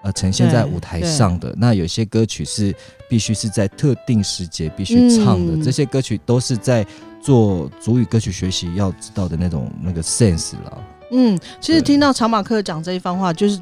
[0.02, 2.74] 呃呈现在舞台上的，那有些歌曲是
[3.08, 5.54] 必须是在特定时节必须唱的。
[5.54, 6.86] 嗯这些歌曲都是在
[7.22, 10.78] 做主语歌曲学习要知道的那种那个 sense 了。
[11.12, 13.60] 嗯，其实听到长马克讲这一番话，就是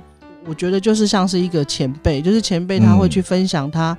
[0.48, 3.96] 我觉得就是像是一个前辈，就是前辈他会嗯去分享他，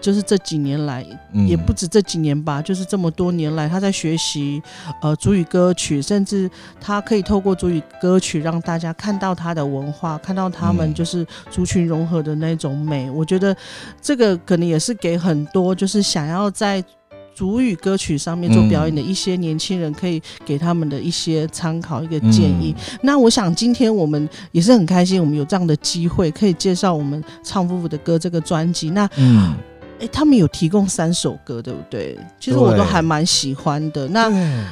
[0.00, 4.62] 就是这几年来，嗯，也不止这几年吧，就是这么多年来他在学习
[5.00, 13.10] 呃主语歌曲，甚至他可以透过主语歌曲让大家看到他的文化，看到他们嗯就是族群融合的那种美。
[13.10, 13.56] 我觉得
[14.02, 16.84] 这个可能也是给很多就是想要在
[17.36, 22.74] 主语歌曲上面做表演的一些年轻人，可以给他们的一些参考、一个建议。
[23.02, 28.88] 那我想今天我们也是很开心，我们有这样的机会可以介绍我们唱夫妇的歌这个专辑。
[28.88, 29.06] 那
[30.10, 32.18] 他们有提供三首歌，对不对？
[32.40, 34.08] 其实我都还蛮喜欢的。
[34.08, 34.64] 那对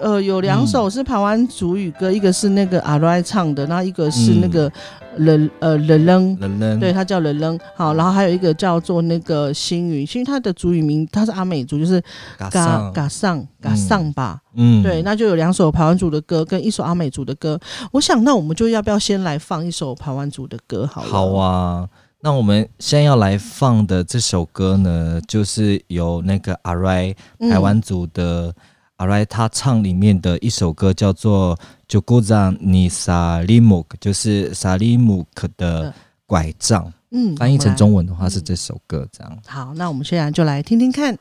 [0.00, 4.70] 呃，有两首是台湾主语歌，一个是那个阿瑞唱的，那一个是那个
[5.16, 6.36] 冷、呃冷冷。
[6.40, 12.02] 人扔对，他叫冷冷，好，然后还有一个叫做那个星云，星云它的主语名它是阿美族，就是
[12.38, 12.48] 嘎
[12.92, 14.82] 嘎上嘎上吧，嗯。
[14.82, 17.58] 对，那就有两首排湾族的歌跟一首阿美族的歌。
[17.92, 21.08] 我想，那我们就要不要先来放一首排湾族的歌好了？
[21.08, 21.88] 好，啊。
[22.22, 27.48] 那我们先要来放的这首歌呢，就是由那个阿瑞嗯。
[27.48, 28.54] 台湾族的
[29.00, 31.56] 阿来他唱里面的一首歌，叫做
[31.88, 35.92] 《就古藏尼萨利姆》，就是萨利姆克的
[36.26, 36.92] 拐杖。
[37.12, 39.38] 嗯翻译成中文的话是这首歌这样。
[39.46, 41.14] 好，那我们现在就来听听看。
[41.14, 41.18] 啊，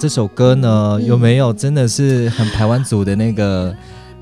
[0.00, 3.74] 这首歌呢，嗯有没有真的是很台湾族的那个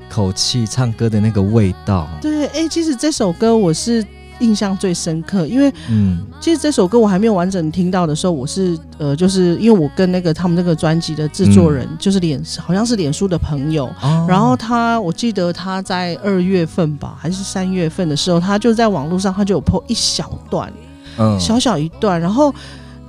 [0.09, 2.05] 口气唱歌的那个味道？
[2.21, 4.05] 对，哎、其实这首歌我是
[4.39, 20.69] 印象最深刻，因为嗯其实这首歌我还没有完整听到的时候，我是呃，就是因为我跟那个他们那个专辑的制作人，就是脸好像是脸书的朋友，哦然后他我记得他在二月份吧，还是三月份的时候，他就在网络上他就有 po 一小段，
[21.17, 22.53] 嗯小小一段，然后。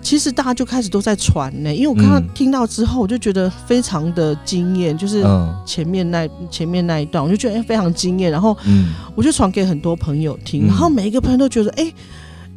[0.03, 2.29] 其实大家就开始都在传呢，因为我看到、嗯。
[2.35, 5.55] 听到之后，我就觉得非常的惊艳，就是嗯。
[5.67, 8.95] 前面那前面那一段，我就觉得哎非常惊艳，然后嗯。
[9.15, 10.69] 我就传给很多朋友听，嗯。
[10.69, 11.93] 然后每一个朋友都觉得，哎、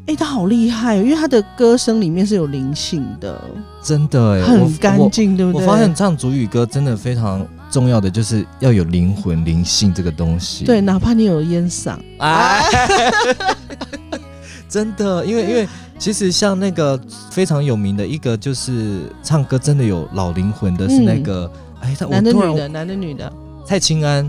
[0.07, 3.41] 哎、他好厉害、哦，因为他的歌声里面是有灵性的，
[3.83, 5.61] 真的哎，很干净，对不对？
[5.61, 10.65] 我我发现唱主语歌真的非常重要的就是要有灵魂、灵性这个东西。
[10.65, 12.63] 对，哪怕你有烟嗓，哎，
[14.73, 15.67] 真的，因为因为
[15.99, 21.47] 其实像那个非常有名的一个就是唱歌真的有老灵魂的是那个，
[21.79, 23.31] 哎，他男的女的，男的女的，
[23.67, 24.27] 蔡清安，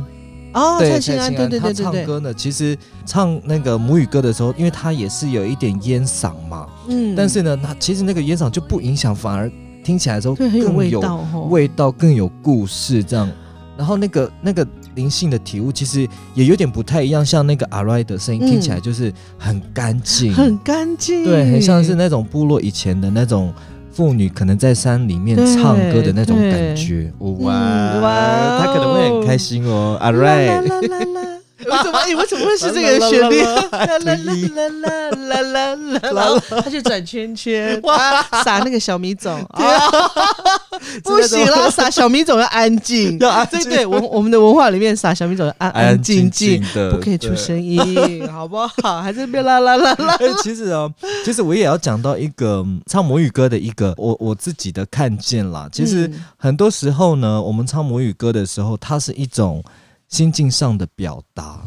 [0.53, 1.75] 哦，对蔡幸安，对对他对对。
[1.75, 2.77] 对，唱歌呢，其实
[3.07, 7.15] 唱那个母语歌的时候，因为他也是有一点烟嗓嘛，嗯。
[7.17, 9.51] 但是呢，他其实那个烟嗓就不影响，反而
[9.83, 13.27] 听起来的时候对很有味道哦，味道更有故事这样。
[13.77, 23.53] 然后那个那个灵性的体悟，其实也有点不太一样，像那个阿瑞的声音嗯听起来就是很干净，很干净，对，很像是那种部落以前的那种
[23.91, 27.13] 妇女可能在山里面唱歌的那种感觉。
[27.19, 30.47] 哇嗯哇他可能会很开心哦，阿啦瑞。
[30.47, 31.24] 啦啦啦啦。
[31.75, 31.99] 为什么？
[31.99, 33.43] 哎，为什么会是这个旋律？
[33.43, 39.61] 啦啦啦啦啦啦啦啦，他就转圈圈，哇撒那个小米种 啊，
[41.03, 47.37] 不行啦，撒小米种要安静，要安静对对，我我们的文化里面撒小米种要安安静静，的，不可以出对。
[47.37, 49.03] 声音，好不好？
[49.03, 50.17] 还是别啦啦啦啦。
[50.21, 50.89] 哎，其实啊，
[51.25, 55.69] 其实我也要讲到一个嗯唱母语歌的一个我我自己的看见啦。
[55.73, 59.63] 其实嗯很多时候呢，我们唱母语歌的时候，它是一种
[60.15, 61.61] 心境上的表达。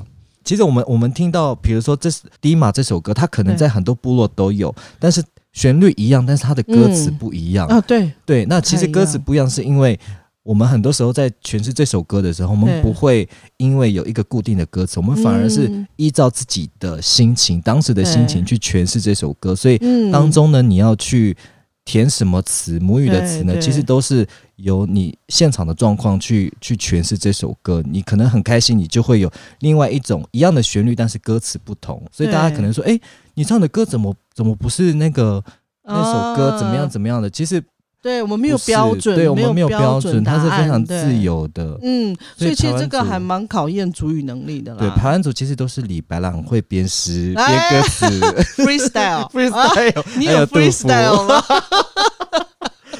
[0.45, 5.21] 其实我们我们听到，比如说这是《迪玛》这首歌，它可能在很多部落都有，但是
[5.51, 7.17] 旋律一样，但是它的歌词嗯。
[7.17, 7.67] 不一样。
[7.67, 9.99] 啊，对，对，那其实歌词不一样，是因为
[10.43, 13.27] 我们很多时候在诠释这首歌的时候，我们不会
[13.57, 19.53] 因为有一个固定的歌词，我们反而是嗯依照自己的心情、当时的心情去诠释这首歌。
[19.53, 20.09] 所以嗯。
[20.09, 21.35] 当中呢，你要去
[21.83, 24.25] 填什么词，母语的词呢，其实都是
[24.57, 27.81] 由你现场的状况去去诠释这首歌。
[27.85, 29.31] 你可能很开心，你就会有
[29.61, 32.99] 另外一种一样的旋律，但是歌词不同，所以大家可能说，哎、
[33.33, 35.43] 你唱的歌怎么怎么不是那个
[35.83, 37.29] 那首歌怎么样啊怎么样的？
[37.29, 37.63] 其实
[37.99, 41.17] 对我们没有标准，对我们没有标标准，它是非常自。
[41.17, 41.77] 由的。
[41.81, 44.79] 嗯，所以其实这个还蛮考验主语能力的啦。
[44.79, 48.05] 对，排湾组其实都是李白朗会编诗、编哎歌词
[48.63, 51.43] freestyle 啊， freestyle， 你有 freestyle 吗？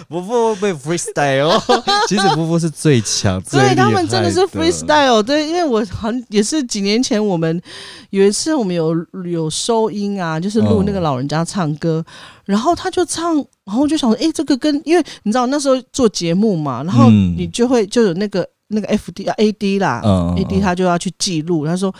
[0.08, 1.60] 不不被 freestyle，
[2.08, 7.62] 其实不不是最强，最对他们真的是 freestyle，对，因为我很也是几年前我们
[8.12, 8.96] 有一次我们有
[9.26, 12.04] 有收音啊，就是录那个嗯老人家唱歌，
[12.46, 13.36] 然后他就唱，
[13.66, 17.36] 然后我就想说，哎、这个跟因为你知道那时候做节目嘛，然后嗯。
[17.38, 21.94] 你就会就有那个那个 F D 啊 A D 啦、嗯 a D 他就要去记录，他说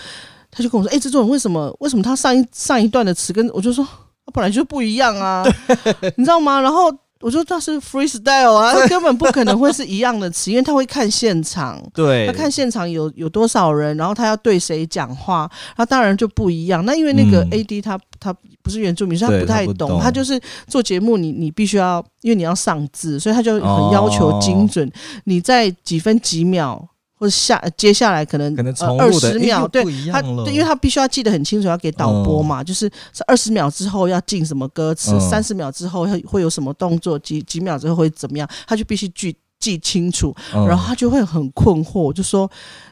[0.52, 3.86] 他就跟我说，哎、这作人为什么为什么他上一上一段的词跟我就说
[4.26, 5.44] 他本来就不一样啊，
[6.18, 6.60] 你知道吗？
[6.62, 6.92] 然后。
[7.20, 16.86] 我说他是 freestyle 啊，他根本不可能会是一样的词， 因为他会看现场，对，他看现场有有多少人，然后他要对谁讲话，他当然就不一样。
[16.86, 17.50] 那因为那个嗯。
[17.50, 24.92] AD 他他不是原住民，所以他不太懂，他懂他就是做节目你你必须要，因为你要上字，所以他就很要求精准，
[25.24, 26.88] 你在几分几秒。
[27.18, 40.36] 或者下接下来可能可能重二十秒，对他，对，因为他必须要记得很清楚，要给导播嘛，就是是二十秒之后要进什么歌词，嗯三十秒之后会会有什么动作，几几秒之后会怎么样，他就必须记记清楚。
[40.54, 42.50] 嗯然后他就会很困惑，就说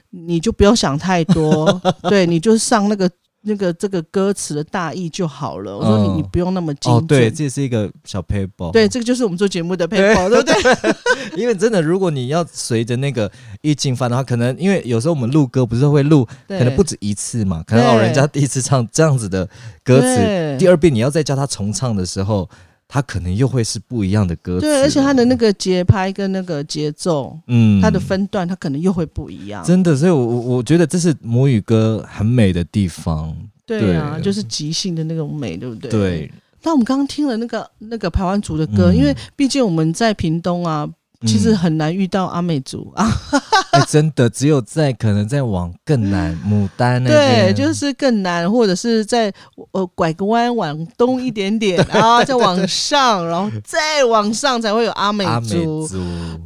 [0.09, 3.09] 你就不要想太多， 对你就上那个
[3.45, 5.77] 那个这个歌词的大意就好了。
[5.77, 6.15] 我说你嗯。
[6.15, 10.95] 你不用那么精对，这也是一个小 paper，对，这个就是我们做节目的 paper， 对不对？
[11.35, 13.29] 因为真的，如果你要随着那个
[13.61, 19.45] 意境翻的话，可能因为有时候我们录歌不是会录，可能不止一次嘛，可能老人家第一次唱这样子的
[19.83, 22.49] 歌词，第二遍你要再叫他重唱的时候，
[22.87, 24.61] 它可能又会是不一样的歌词。
[24.61, 29.63] 对，而且它的那个节拍跟那个节奏，嗯它的分段，它可能又会不一样。
[29.63, 33.35] 真的，所以我我我觉得这是母语歌很美的地方。
[33.65, 35.89] 对啊，对就是即兴的那种美，对不对？。
[35.89, 36.31] 对，
[36.61, 40.87] 那我们刚刚听了那个那个排湾族的歌，嗯因为毕竟我们在屏东啊，
[41.25, 43.09] 其实嗯很难遇到阿美族啊。
[43.71, 49.33] 哎，真的只有在可能在往更南牡丹那对，就是更南，或者是在
[49.71, 55.87] 呃拐个弯往东一点点 啊，再往上，然后再往上才会有阿美族。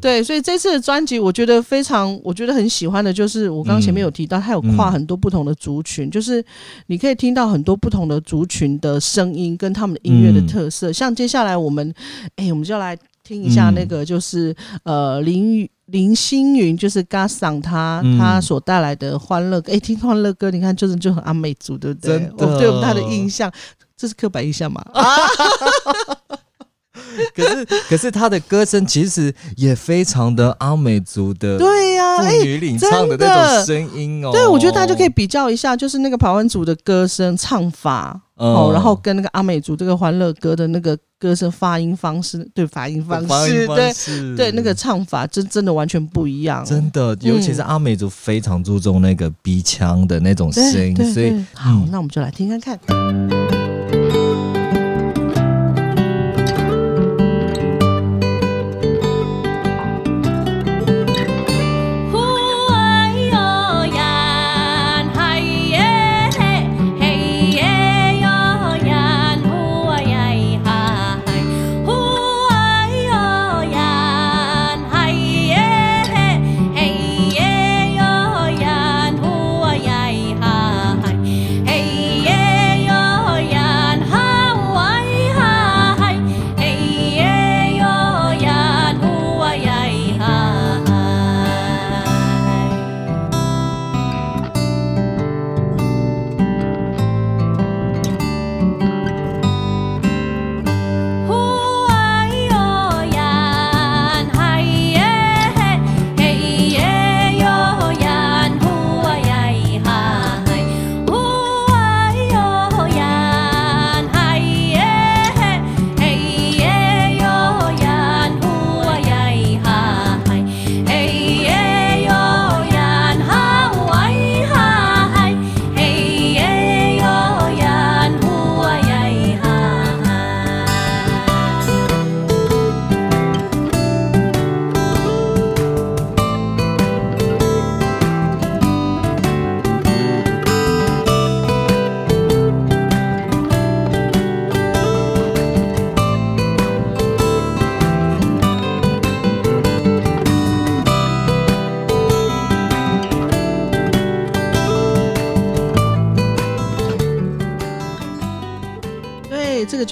[0.01, 6.43] 对，所以这次的专辑，我觉得非常，我觉得很喜欢的，就是我刚刚前面有提到，它有跨嗯很多不同的族群，就是
[6.87, 10.91] 你可以听到很多不同的族群的声音跟他们的音乐的嗯特色。
[10.91, 11.93] 像接下来我们，
[12.37, 12.97] 哎，我们就来
[13.29, 19.71] 听一下嗯那个，就是、呃林雨林星云，就是嘎桑他、嗯他所带来的欢乐歌。
[19.71, 22.27] 哎，听欢乐歌，你看就是就很阿美族，对不对？
[22.39, 23.51] 我对我们他的印象，
[23.95, 24.81] 这是刻板印象嘛？
[24.93, 25.03] 啊，
[27.35, 32.05] 可是可是他的歌声其实也非常的阿美族的对呀。
[32.43, 34.31] 女领唱的那种声音哦。
[34.31, 53.58] 对，我觉得大家就可以比较一下，就是那个排湾族的歌声唱法、嗯哦，然后跟那个阿美族这个欢乐歌的那个歌声发音方式，对发音方式，方对式对，那个唱法真真的完全不一样，真的，尤其是阿美族非常注重那个鼻腔的那种声音，所以好，嗯那我们就来听看看。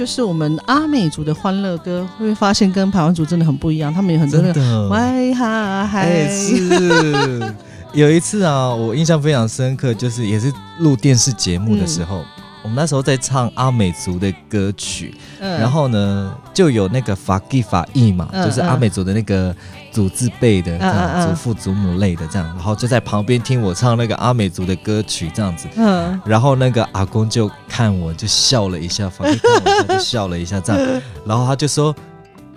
[0.07, 3.93] 就是我们阿美族的欢乐歌，会发现跟台湾族真的很不一样？
[3.93, 7.53] 他们有很多那个真的，喂哈嗨，哎是。
[7.91, 10.49] 有一次啊，我印象非常深刻，就是也是
[10.79, 12.23] 录电视节目的时候，
[12.67, 15.57] 我们那时候在唱阿美族的歌曲，嗯。
[15.57, 19.55] 然后呢，就有那个法基法义嘛，嗯就是阿美族的那个
[19.89, 20.77] 祖字辈的
[21.25, 31.95] 祖父祖母类的这样，然后就在旁边听我唱那个阿美族的歌曲这样子，嗯，然后那个阿公就看我就笑了一下，法基看我一下就笑了一下这样， 然后他就说。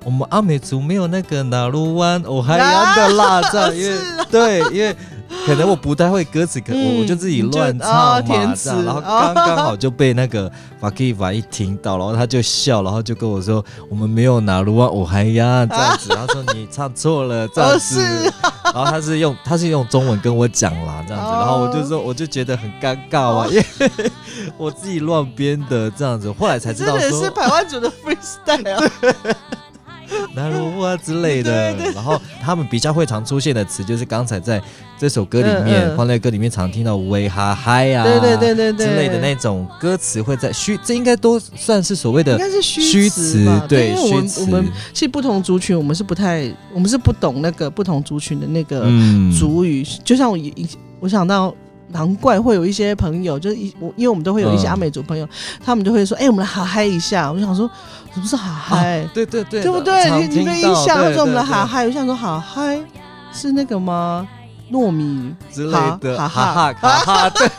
[0.03, 3.99] 我们阿美族没有那个哪路湾我还要的辣，这样，因为
[4.31, 4.97] 对，因为
[5.47, 8.71] 可能我不太会歌词，可嗯我我就自己乱唱嘛，哦填词。
[8.71, 9.33] 这样，然后哦。
[9.35, 10.51] 刚刚好就被那个
[10.81, 18.01] 法基法一听到，然后他就笑，然后就跟我说我们没有哪路啊我还呀这样子， 他说你唱错了这样子，
[18.75, 21.37] 然后他是用他是用中文跟我讲啦这样子，哦。
[21.39, 23.65] 然后我就说我就觉得很尴尬啊，因为
[24.57, 28.91] 我自己乱编的这样子，后来才知道说真的是台湾组的 freestyle，
[30.35, 34.61] 那如啊之类的， 对对然后他们比较会常出现的词，就是刚才在
[34.99, 43.65] 这首歌里面，嗯嗯欢乐歌里面常听到喂哈嗨呀，对对对对对之类的那种歌词会在虚，这应该都算是所谓的应该是虚虚词吧？
[43.69, 49.85] 对因为我们虚词我们其实不同族群，我们是不太，我们是不懂那个不同族群的那个嗯族语。
[50.05, 50.69] 就像我以以
[51.01, 51.55] 我想到。
[51.93, 55.29] 难怪会有一些朋友，就是一我，因为我们都会有一些嗯阿美族朋友，
[55.65, 57.69] 他们就会说：“哎、我们来哈嗨一下。”我就想说，
[58.15, 59.09] 什么是哈嗨？
[59.13, 60.11] 对对对，对不对？
[60.11, 60.97] 你你听到没印象？
[60.99, 62.81] 他说我们来对对哈嗨，我想说哈嗨
[63.33, 64.27] 是那个吗？
[64.73, 67.51] 糯米之类的，哈哈哈哈哈哈， 对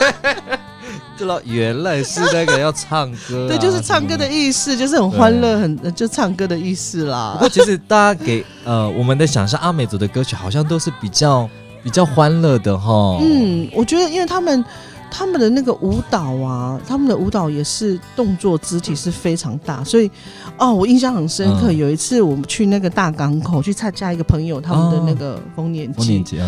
[1.17, 7.39] 知道原来是那个要唱歌啊、对，就是唱歌的意思，就是很欢乐，很呃就唱歌的意思啦不。
[7.39, 11.49] 过其实大家给呃我们的想象，阿美族的歌曲好像都是比较
[11.83, 13.17] 比较欢乐的哈。
[13.21, 14.63] 嗯，我觉得因为他们
[15.09, 20.09] 他们的那个舞蹈啊，他们的舞蹈也是动作肢体是非常大，所以
[20.57, 21.71] 哦，我印象很深刻。
[21.71, 26.47] 嗯有一次我们去那个大港口去参加一个朋友他们的那个丰年祭，丰年节啊，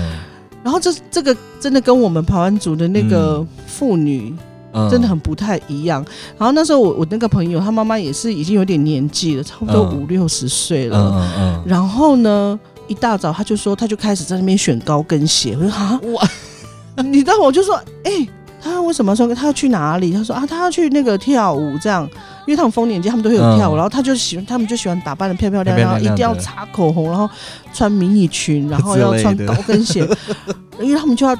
[0.63, 4.33] 然后这这个真的跟我们排湾族的那个妇女
[4.73, 6.05] 嗯真的很不太一样。
[6.37, 10.97] 然后那时候我我那个朋友他妈妈也是已经有点年纪了，差不多嗯五六十岁了。
[10.97, 12.59] 嗯嗯嗯，然后呢，
[12.93, 15.57] 一大早他就说，他就开始在那边选高跟鞋。
[15.59, 18.27] 我说啊，哇，你知道我就说，哎、
[18.61, 19.33] 他为什么说？
[19.33, 20.13] 他要去哪里？
[20.13, 22.07] 他说啊，他要去那个跳舞，这样，
[22.45, 27.27] 因为他们丰年节他们都会有跳舞，嗯然后他就喜欢，他们就喜欢打扮的漂漂亮亮，一定要擦口红，然后
[27.73, 30.07] 穿迷你裙，然后 要穿高跟鞋，
[30.79, 31.35] 因为他们就要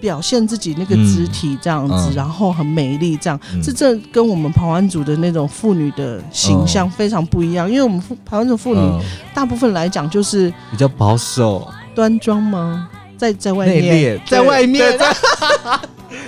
[0.00, 3.38] 表现自己那个肢体这样子，然后很美丽这样。
[3.54, 3.62] 嗯。
[3.62, 9.00] 这这跟我们台湾族的那种妇女的形象非常不一样，因为我们妇排湾族妇女嗯。
[9.34, 12.88] 大部分来讲就是比较保守、端庄吗？
[13.16, 14.96] 在在外面，在外面。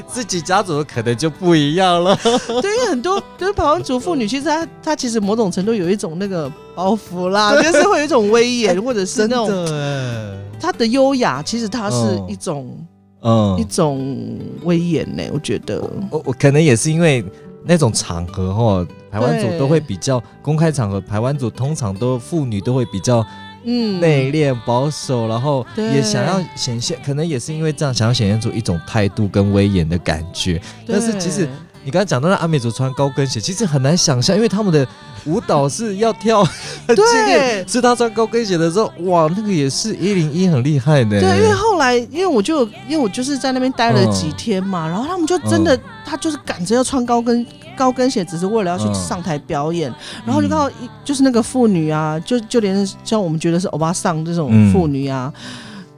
[0.06, 2.16] 自己家族的可能就不一样了。
[2.62, 12.26] 对，因为很多就是排湾族妇女，其实她她其实某种程度有一种那个包袱啦，就是会有一种威严，或者是那种的她的优雅，其实她是嗯。
[12.28, 12.76] 一种、
[13.22, 14.16] 嗯一种
[14.64, 15.82] 威严呢、我觉得。
[16.10, 17.24] 我我可能也是因为
[17.64, 23.24] 那种场合哈，台湾组都会比较公开场合，台湾组通常都妇女都会比较
[23.64, 30.60] 嗯，内敛保守，然后也想要显现，可能也是因为这样想要显现出一种态度跟威严的感觉。
[30.86, 31.50] 但是其实对
[31.88, 34.86] 你刚才讲到那阿美族穿高跟鞋，其实很难想象，因为他们的
[35.24, 41.18] 舞蹈是要跳很激烈，对是他穿高跟鞋的时候，哇，那个也是一零一很厉害的。
[41.18, 49.90] 对，因为后来，因为我就因为我就是在那边待了几天嘛，然后他们就真的，他就是赶着要穿高跟高跟鞋，只是为了要去嗯上台表演，
[50.26, 54.70] 然后就看到一就是那个妇女啊，就就连像我们觉得是欧巴桑这种嗯。
[54.74, 55.32] 妇女啊，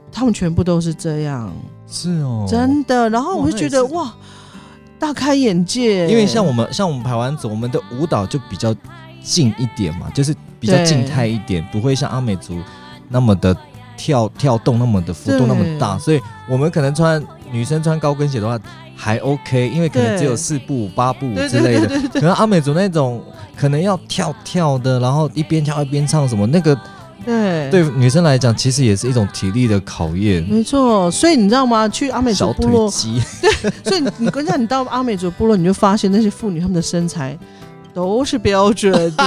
[0.09, 1.51] 他们全部都是这样，
[1.85, 3.09] 是哦，真的。
[3.09, 4.13] 然后我就觉得哇，
[5.01, 8.73] 大开眼界，因为像我们像我们排完组，我们的舞蹈就比较
[9.23, 12.59] 静一点嘛，就是比较静态一点，不会像阿美族
[13.09, 13.57] 那么的
[13.97, 17.21] 跳跳动那么的幅度那么大，所以我们可能穿
[17.51, 18.59] 女生穿高跟鞋的话
[18.95, 21.87] 还 OK，因为可能只有四步八步之类的。
[22.13, 23.19] 可能阿美族那种
[23.57, 26.79] 可能要跳跳的，然后一边跳一边唱什么，那个
[27.25, 30.43] 对对女生来讲，其实也是一种体力的考验。
[30.49, 31.87] 没错，所以你知道吗？
[31.89, 32.89] 去阿美族部落，
[33.41, 37.37] 对，所以你你跟你讲，你到阿美族部落，你就发现那些妇女她们的身材
[37.93, 39.25] 都是标准的，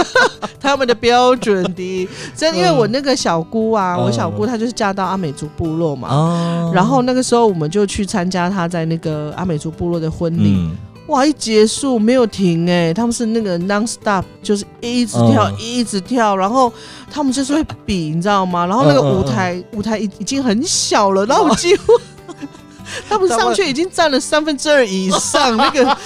[0.60, 2.08] 她们的标准的。
[2.34, 6.08] 真的因为我那个小姑啊，嗯我小姑她就是嫁到阿美族部落嘛。
[6.08, 10.76] 哦然后那个时候我们就去参加她在那个阿美族部落的婚礼，嗯，
[11.08, 11.26] 哇！
[11.26, 16.72] 一结束没有停哎、他们是那个 non stop，就是一直跳、嗯一直跳，然后
[17.10, 18.64] 他们就是会比，你知道吗？
[18.66, 21.92] 然后那个嗯嗯舞台、舞台已已经很小了，然后我几乎
[23.08, 25.96] 他们上去已经占了三分之二以上，那个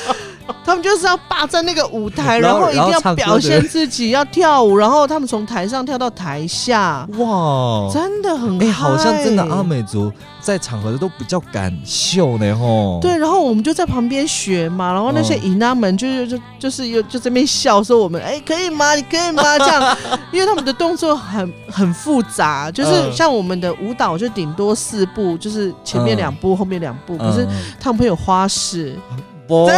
[0.64, 12.98] 他们就是要霸占那个舞台，然后一定要表现自己，要跳舞，然后他们从台上跳到台下，哇，真的很哎、好像真的阿美族在场合都比较敢秀呢，吼。
[13.00, 18.94] 对，然后我们就在旁边学嘛，然后那些嗯姨妈们就是就就是又就这边笑说我们哎可以吗？
[18.94, 19.42] 你可以吗？
[19.59, 19.96] 这样，
[20.32, 23.12] 因为他们的动作很很复杂，就是嗯。
[23.12, 27.48] 像我们的舞蹈就顶多四步，就是前面嗯两步，后面两步，可是嗯，
[27.78, 28.98] 他们会有花式，
[29.47, 29.66] 不，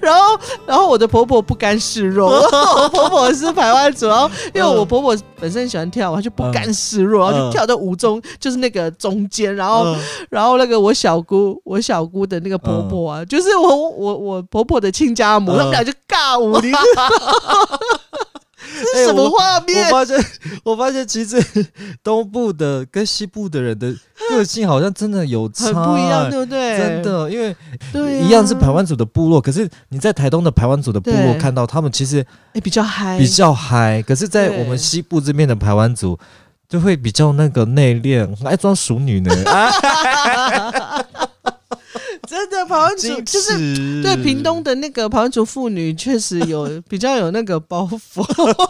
[0.00, 9.84] 然后然后我的婆婆不甘示弱， 我婆婆是台湾族，然后因为我婆婆本身喜欢跳舞，她就不甘示弱，然后就嗯跳到舞中就是那个中间，然后。
[9.84, 9.96] 嗯。
[10.30, 15.58] 然后那个我小姑，我小姑的那个婆婆啊，就是我我我婆婆的亲家母，嗯。
[15.58, 16.80] 他们俩就尬舞，你知道
[18.92, 19.86] 这哎是什么画面？
[19.86, 20.24] 我发现，
[20.64, 21.42] 我发现其实
[22.02, 23.94] 东部的跟西部的人的
[24.30, 26.78] 个性好像真的有差、很不一样，对不对？
[26.78, 27.54] 真，的，因为
[27.92, 36.18] 对、啊，一样是排湾族的部落，可是你在台东的排湾族的部落看到他们其实哎比较嗨，比较嗨，可是，在我们西部这边的排湾族
[36.68, 39.70] 就会比较那个内敛，很爱装熟女呢，啊，
[42.26, 44.02] 真的台湾族就是。
[44.02, 48.24] 对屏东的那个台湾族妇女确实有比较有那个包袱，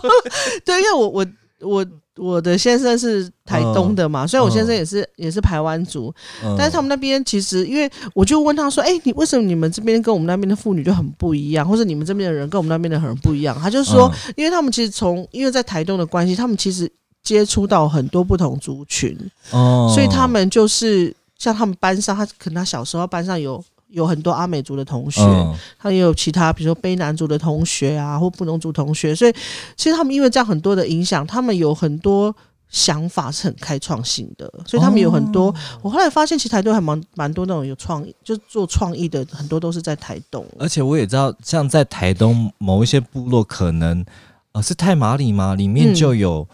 [0.65, 1.27] 对，因为我我
[1.61, 1.87] 我
[2.17, 6.55] 我的先生是台东的嘛，虽然我先生也是也是台湾族，嗯。
[6.57, 14.35] 但是他们那边其实，因为我就问他说：“哎、你为什么你们这边跟我们那边的妇女就很不一样，或者你们这边的人跟我们那边的很不一样？”他就说，嗯。
[14.37, 16.91] 因为他们其实从因为在台东的关系，他们其实
[17.23, 19.17] 接触到很多不同族群，
[19.51, 19.91] 哦。
[19.95, 29.33] 所以他们就是像他们班上，他可能他小时候班上有有很多阿美族的同学，嗯他也有其他，比如说卑南族的同学啊，或布农族同学，所以
[29.77, 32.35] 其实他们因为这样很多的影响，他们有很多
[32.69, 35.55] 想法是很开创性的，所以他们有很多。
[35.83, 40.45] 我后来发现，其实台东还蛮蛮多那种有创意，就是做创意的，很多都是在台东。
[40.59, 44.05] 而且我也知道，像在台东某一些部落，可能
[44.51, 45.55] 呃是太马里吗？
[45.55, 46.47] 里面嗯就有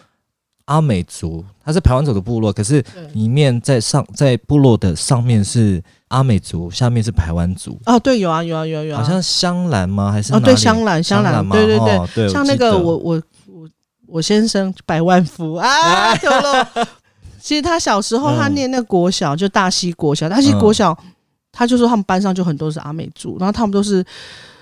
[0.72, 3.06] 阿美族，它是排湾族的部落，可是对。
[3.12, 7.78] 里面在上在部落的上面是阿美族，下面是排湾族。
[7.84, 10.10] 哦，对，有啊，有啊，有啊，有啊，好像香兰吗？
[10.10, 11.54] 还是哦，对，香兰，香兰，吗？
[11.54, 13.68] 对对对，哦对，像那个我我我
[14.06, 15.54] 我先生百万富。
[15.56, 16.86] 啊， 透露。
[17.38, 20.96] 其实他小时候他嗯念那个国小，就大溪国小，大溪国小，
[21.52, 24.02] 他就说他们班上就很多是阿美族，然后他们都是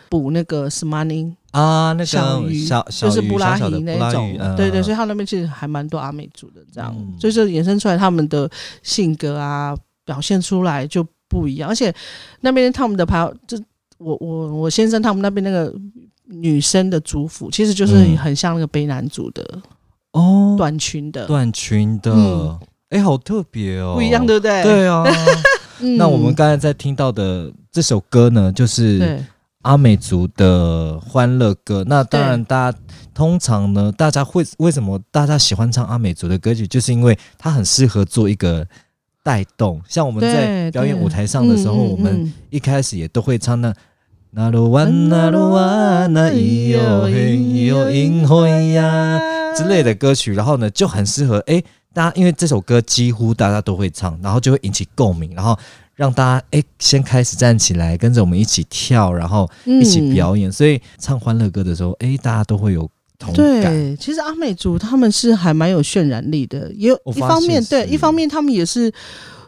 [0.09, 4.37] 补那个 s m a n i 啊，那小鱼，个小小鱼就是布拉小小的鱼那种。
[4.57, 7.15] 对对，所以他那边其实还蛮多阿美族的，这样，嗯。
[7.19, 8.49] 所以就衍生出来他们的
[8.83, 11.93] 性格啊，表现出来就不一样，而且
[12.41, 13.59] 那边他们的排，就
[13.99, 15.75] 我我我先生他们那边那个
[16.27, 19.43] 女生的族服，其实就是嗯很像那个卑南族的
[20.13, 22.13] 哦，短裙的，短裙的。
[22.13, 22.59] 嗯，
[22.91, 24.63] 哎，好特别哦，不一样，对不对？
[24.63, 25.05] 对啊。
[25.81, 25.97] 嗯。
[25.97, 29.25] 那我们刚才在听到的这首歌呢，就是对
[29.63, 31.85] 阿美族的欢乐歌。
[31.87, 32.79] 那当然，大家
[33.13, 38.67] 通常呢，大家会为什么大家喜欢唱阿美族的歌曲，就是因为它很适合做一个
[39.23, 39.81] 带动。
[39.89, 43.75] 像我们在表演舞台上的时候，我们嗯一开始也都会唱那。
[44.33, 49.19] 那罗哇那罗哇那咿哟嘿咿哟因嘿呀
[49.57, 55.59] 之类的歌曲，然后呢就很适合诶，大家因为这首歌几乎大家都会唱，然后就会引起共鸣，然后
[56.01, 60.51] 让大家诶先开始站起来，跟着我们一起跳，然后一起嗯表演。
[60.51, 63.37] 所以唱欢乐歌的时候，诶，大家都会有同感。
[63.37, 68.91] 对，其实阿美族他们是还蛮有渲染力的，也有一方面对，一方面他们也是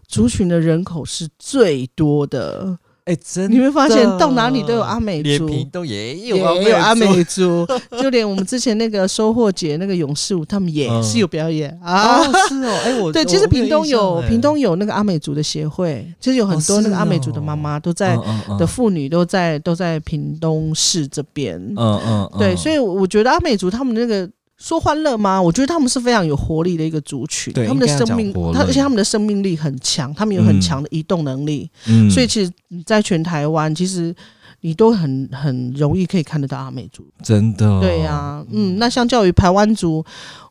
[0.06, 2.78] 族群的人口是最多的。
[3.06, 7.66] 诶，真的你会发现到哪里都有阿美族，连屏东也有也有阿族美 族，
[8.00, 12.18] 就连我们之前那个收获节那个勇士舞，他们也嗯是有表演啊。
[12.18, 18.16] 哦，是哦，诶，我 对，其实屏东有诶屏东有那个阿美族的协会，其实有很多那个阿美族的妈哦妈都在
[18.56, 21.58] 的妇女都在都在屏东市这边。
[21.76, 24.28] 嗯嗯，对，嗯所以我觉得阿美族他们那个
[24.62, 25.42] 说欢乐吗？
[25.42, 30.60] 我觉得他们是非常有活力的一个族群，对他们的生命他而且他们的生命力很强，他们有很嗯。
[30.60, 32.08] 强的移动能力，嗯。
[32.08, 34.14] 所以其实你在全台湾，其实
[34.60, 37.04] 你都很很容易可以看得到阿美族。
[37.24, 37.80] 真的。
[37.80, 40.04] 对呀、嗯，那相较于台湾族，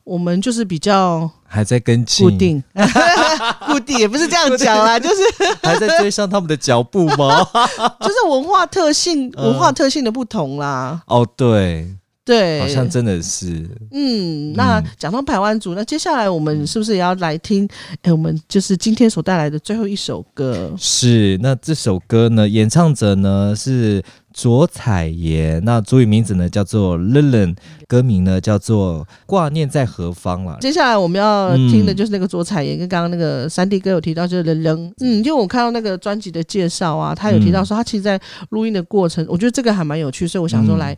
[0.04, 2.62] 我们就是比较还在跟进，固定，
[3.66, 5.16] 固定也不是这样讲啦， 就是
[5.64, 7.42] 还在追上他们的脚步吗？
[8.02, 9.46] 就是文化特性、嗯。
[9.46, 11.02] 文化特性的不同啦。
[11.08, 11.96] 哦，对，
[12.32, 17.68] 对，好像真的是，嗯，那嗯讲到排湾族，那接下来我们是不是也要来听？
[18.04, 20.74] 哎、我们就是今天所带来的最后一首歌。
[20.78, 21.38] 是。
[21.42, 24.02] 那这首歌呢，演唱者呢是
[24.34, 27.56] 卓彩妍，那主语名字呢叫做 Lilin，
[27.88, 30.58] 歌名呢叫做挂念在何方了。
[30.62, 31.96] 接下来我们要听的嗯。
[31.96, 38.20] 就是那个卓彩妍跟刚刚那个三弟哥有提到，就是人人，嗯，因为我看到那个专辑的介绍啊，他有提到说他其实，在
[38.50, 40.98] 录音的过程，我觉得这个还蛮有趣，所以我想说嗯来、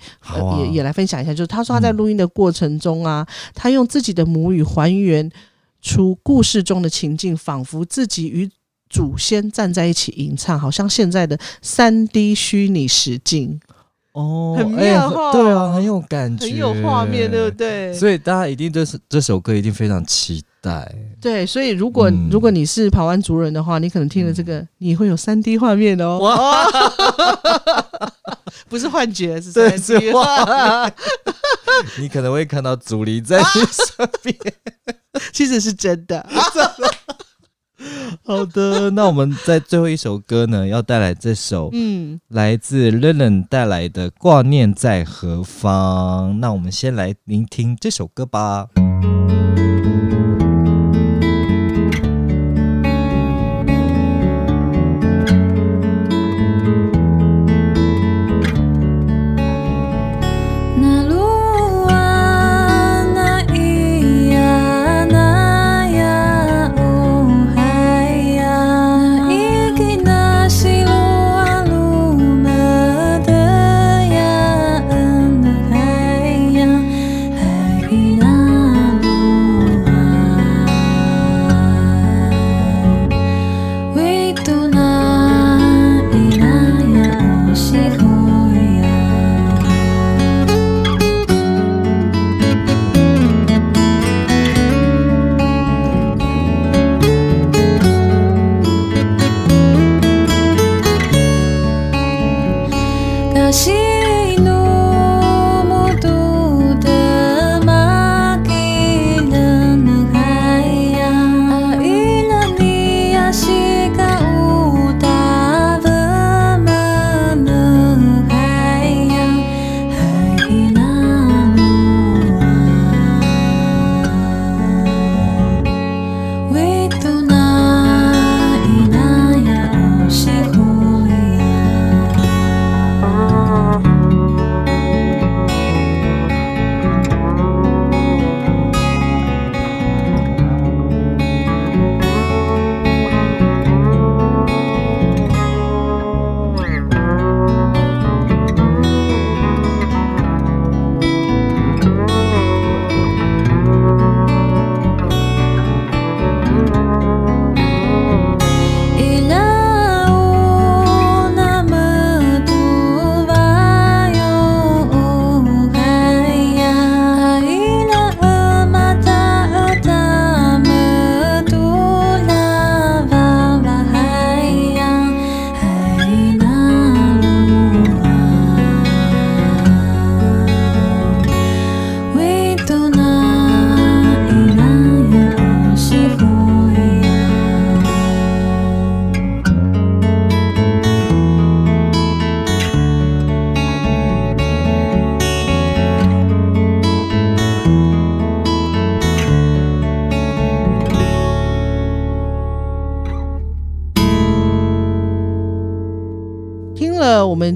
[0.60, 1.98] 也也来分享一下，就是他说他在嗯。
[1.98, 5.32] 录音的过程中啊，他用自己的母语还原
[5.82, 8.50] 出故事中的情境，仿佛自己与
[8.94, 13.60] 祖先站在一起吟唱，好像现在的三 D 虚拟实境，
[14.12, 17.58] 哦很哎妙哈对啊，很有感觉，很有画面，对不？
[17.58, 17.92] 对？
[17.96, 20.94] 所以大家一定对这这首歌一定非常期待。
[21.20, 26.20] 对，所以如果、嗯如果你是台湾族人的话，你可能听了这个，你会有三 D 画面哦。
[26.20, 26.70] 哇，
[28.70, 30.88] 不是幻觉，是对三 D 是画
[31.98, 34.36] 你可能会看到祖灵在你身边。
[35.34, 36.24] 其实是真的。
[38.26, 46.36] 好的，那我们在最后一首歌呢，要带来这首嗯，来自 Lennon 带来的《挂念在何方》。
[46.40, 48.68] 那我们先来聆听这首歌吧。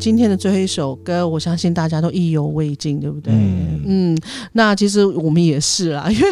[0.08, 3.34] 今天的最后一首歌，我相信大家都意犹未尽，对不对？
[3.34, 4.18] 嗯嗯，
[4.54, 6.28] 那其实我们也是啦， 因为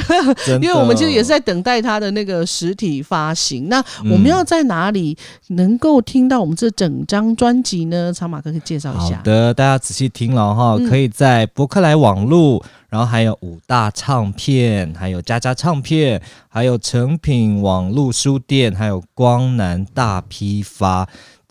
[0.62, 3.68] 因为我们其实也是在等待它的那个实体发行。
[3.68, 5.18] 那嗯我们要在哪里
[5.50, 8.14] 能够听到我们这整张专辑呢？
[8.14, 9.18] 长马哥可以介绍一下。
[9.18, 21.06] 好的，大家仔细听了哈，嗯可以在博客来网络，然后还有五大唱片，还有佳佳唱片，还有成品网络书店，还有光南大批发。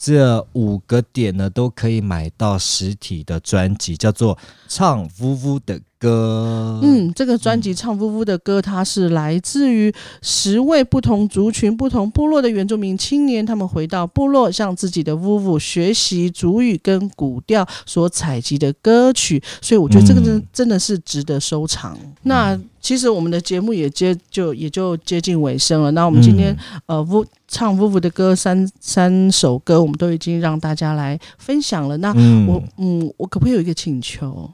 [0.06, 4.36] 这五个点呢，都可以买到实体的专辑，叫做
[4.68, 6.78] 《唱呜呜的歌》。
[6.84, 21.96] 嗯，这个专辑《唱夫妇的歌》，它是来自于十位不同族群、不同部落的原住民青年，他们回到部落，向自己的夫妇学习族语跟古调所采集的歌曲，所以我觉得这个真、嗯真的是值得收藏。
[22.22, 25.90] 那其实我们的节目也接就也就接近尾声了。
[25.92, 26.54] 那我们今天、
[26.86, 31.96] 呃，呜唱呜呜的歌三三首歌，我们都已经让大家来分享了。
[31.96, 34.50] 那嗯我嗯，我可不可以有一个请求？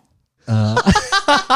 [0.50, 0.74] 呃，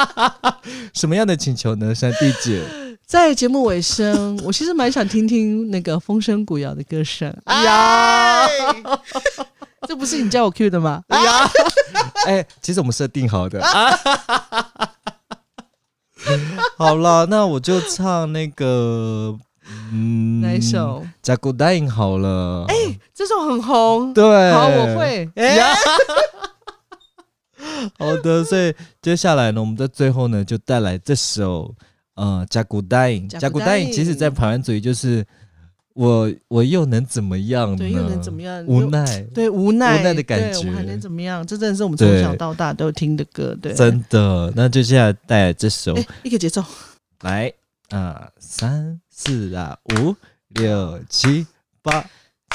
[0.94, 1.92] 什么样的请求呢？
[1.94, 2.62] 山地姐，
[3.04, 7.28] 在节目尾声，我其实蛮想听听那个风声古谣的歌声。
[7.46, 8.46] 呀
[9.86, 11.02] 这不是你叫我 Q 的吗？
[11.10, 11.50] 呀，
[12.26, 13.60] 哎，其实我们设定好的。
[16.78, 19.36] 好了，那我就唱那个，
[19.92, 21.02] 嗯，哪一首？
[21.20, 22.64] 《加古答应》好了。
[22.68, 22.74] 哎，
[23.14, 24.14] 这首很红。
[24.14, 25.28] 对，好，我会。
[25.34, 25.74] 呀。
[27.98, 31.74] 好的，所以接下来呢，我们在最后呢，就带来这首
[32.14, 33.28] 呃《加古答应》。
[33.38, 35.24] 加古答应，其实在台湾主义就是
[35.94, 37.78] 我我又能怎么样呢？
[37.78, 38.64] 对，又能怎么样？
[38.66, 39.22] 无奈。
[39.34, 41.46] 对，无奈，无奈的感觉我还能怎么样？
[41.46, 43.56] 这真的是我们从小到大都听的歌。
[43.60, 44.52] 对，真的。
[44.56, 46.62] 那就接下来带来这首，哎，一个节奏。
[47.22, 47.52] 来
[47.90, 50.14] 啊，三四啊，五
[50.48, 51.46] 六七
[51.82, 52.04] 八。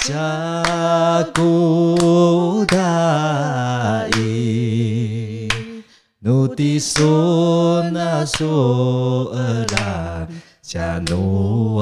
[0.06, 5.50] 加古答应，
[6.20, 10.28] 努的索那索尔兰
[10.62, 11.80] 加努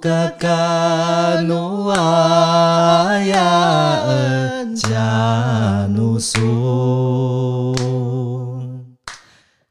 [0.00, 7.74] 嘎嘎奴啊呀恩，嫁奴苏，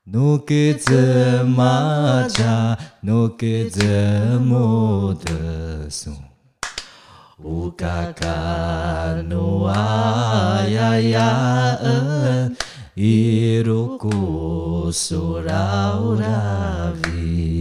[0.04, 0.94] 奴给怎
[1.48, 3.84] 么嫁，奴给怎
[4.44, 6.12] 么得苏？
[7.44, 8.28] 乌嘎嘎
[9.28, 12.56] 奴啊呀呀恩，
[12.94, 17.59] 一路苦受劳劳苦。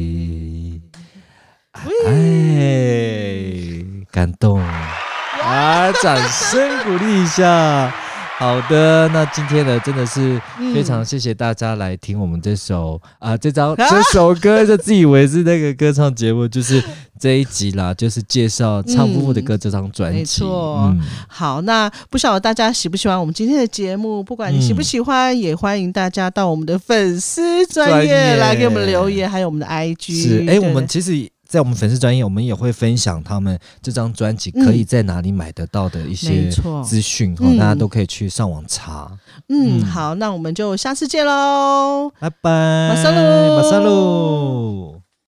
[2.06, 5.92] 哎，感动啊！
[6.02, 7.92] 掌声鼓励一下。
[8.38, 10.40] 好的，那今天呢，真的是
[10.72, 16.80] 非常谢谢大家来听我们这首啊、这张这首歌，就自以为是那个歌唱节目，就是
[17.18, 20.18] 这一集啦，就是介绍《唱夫妇的歌》这张专辑。
[20.18, 24.22] 没错嗯，好，那不晓得大家喜不喜欢我们今天的节目？
[24.22, 30.22] 不管你喜不喜欢，也欢迎大家到我们的粉丝专专业来给我们留言，还有我们的 IG。
[30.22, 31.28] 是，哎、对我们其实。
[31.48, 39.10] 在我们粉丝专业，我们也会分享他们这张专辑可以在哪里买得到的一些错资讯，大家都可以去上网查。
[39.48, 42.12] 嗯，嗯好，那我们就下次见喽。
[42.20, 42.50] 拜拜，
[42.90, 44.97] 马萨路马萨路。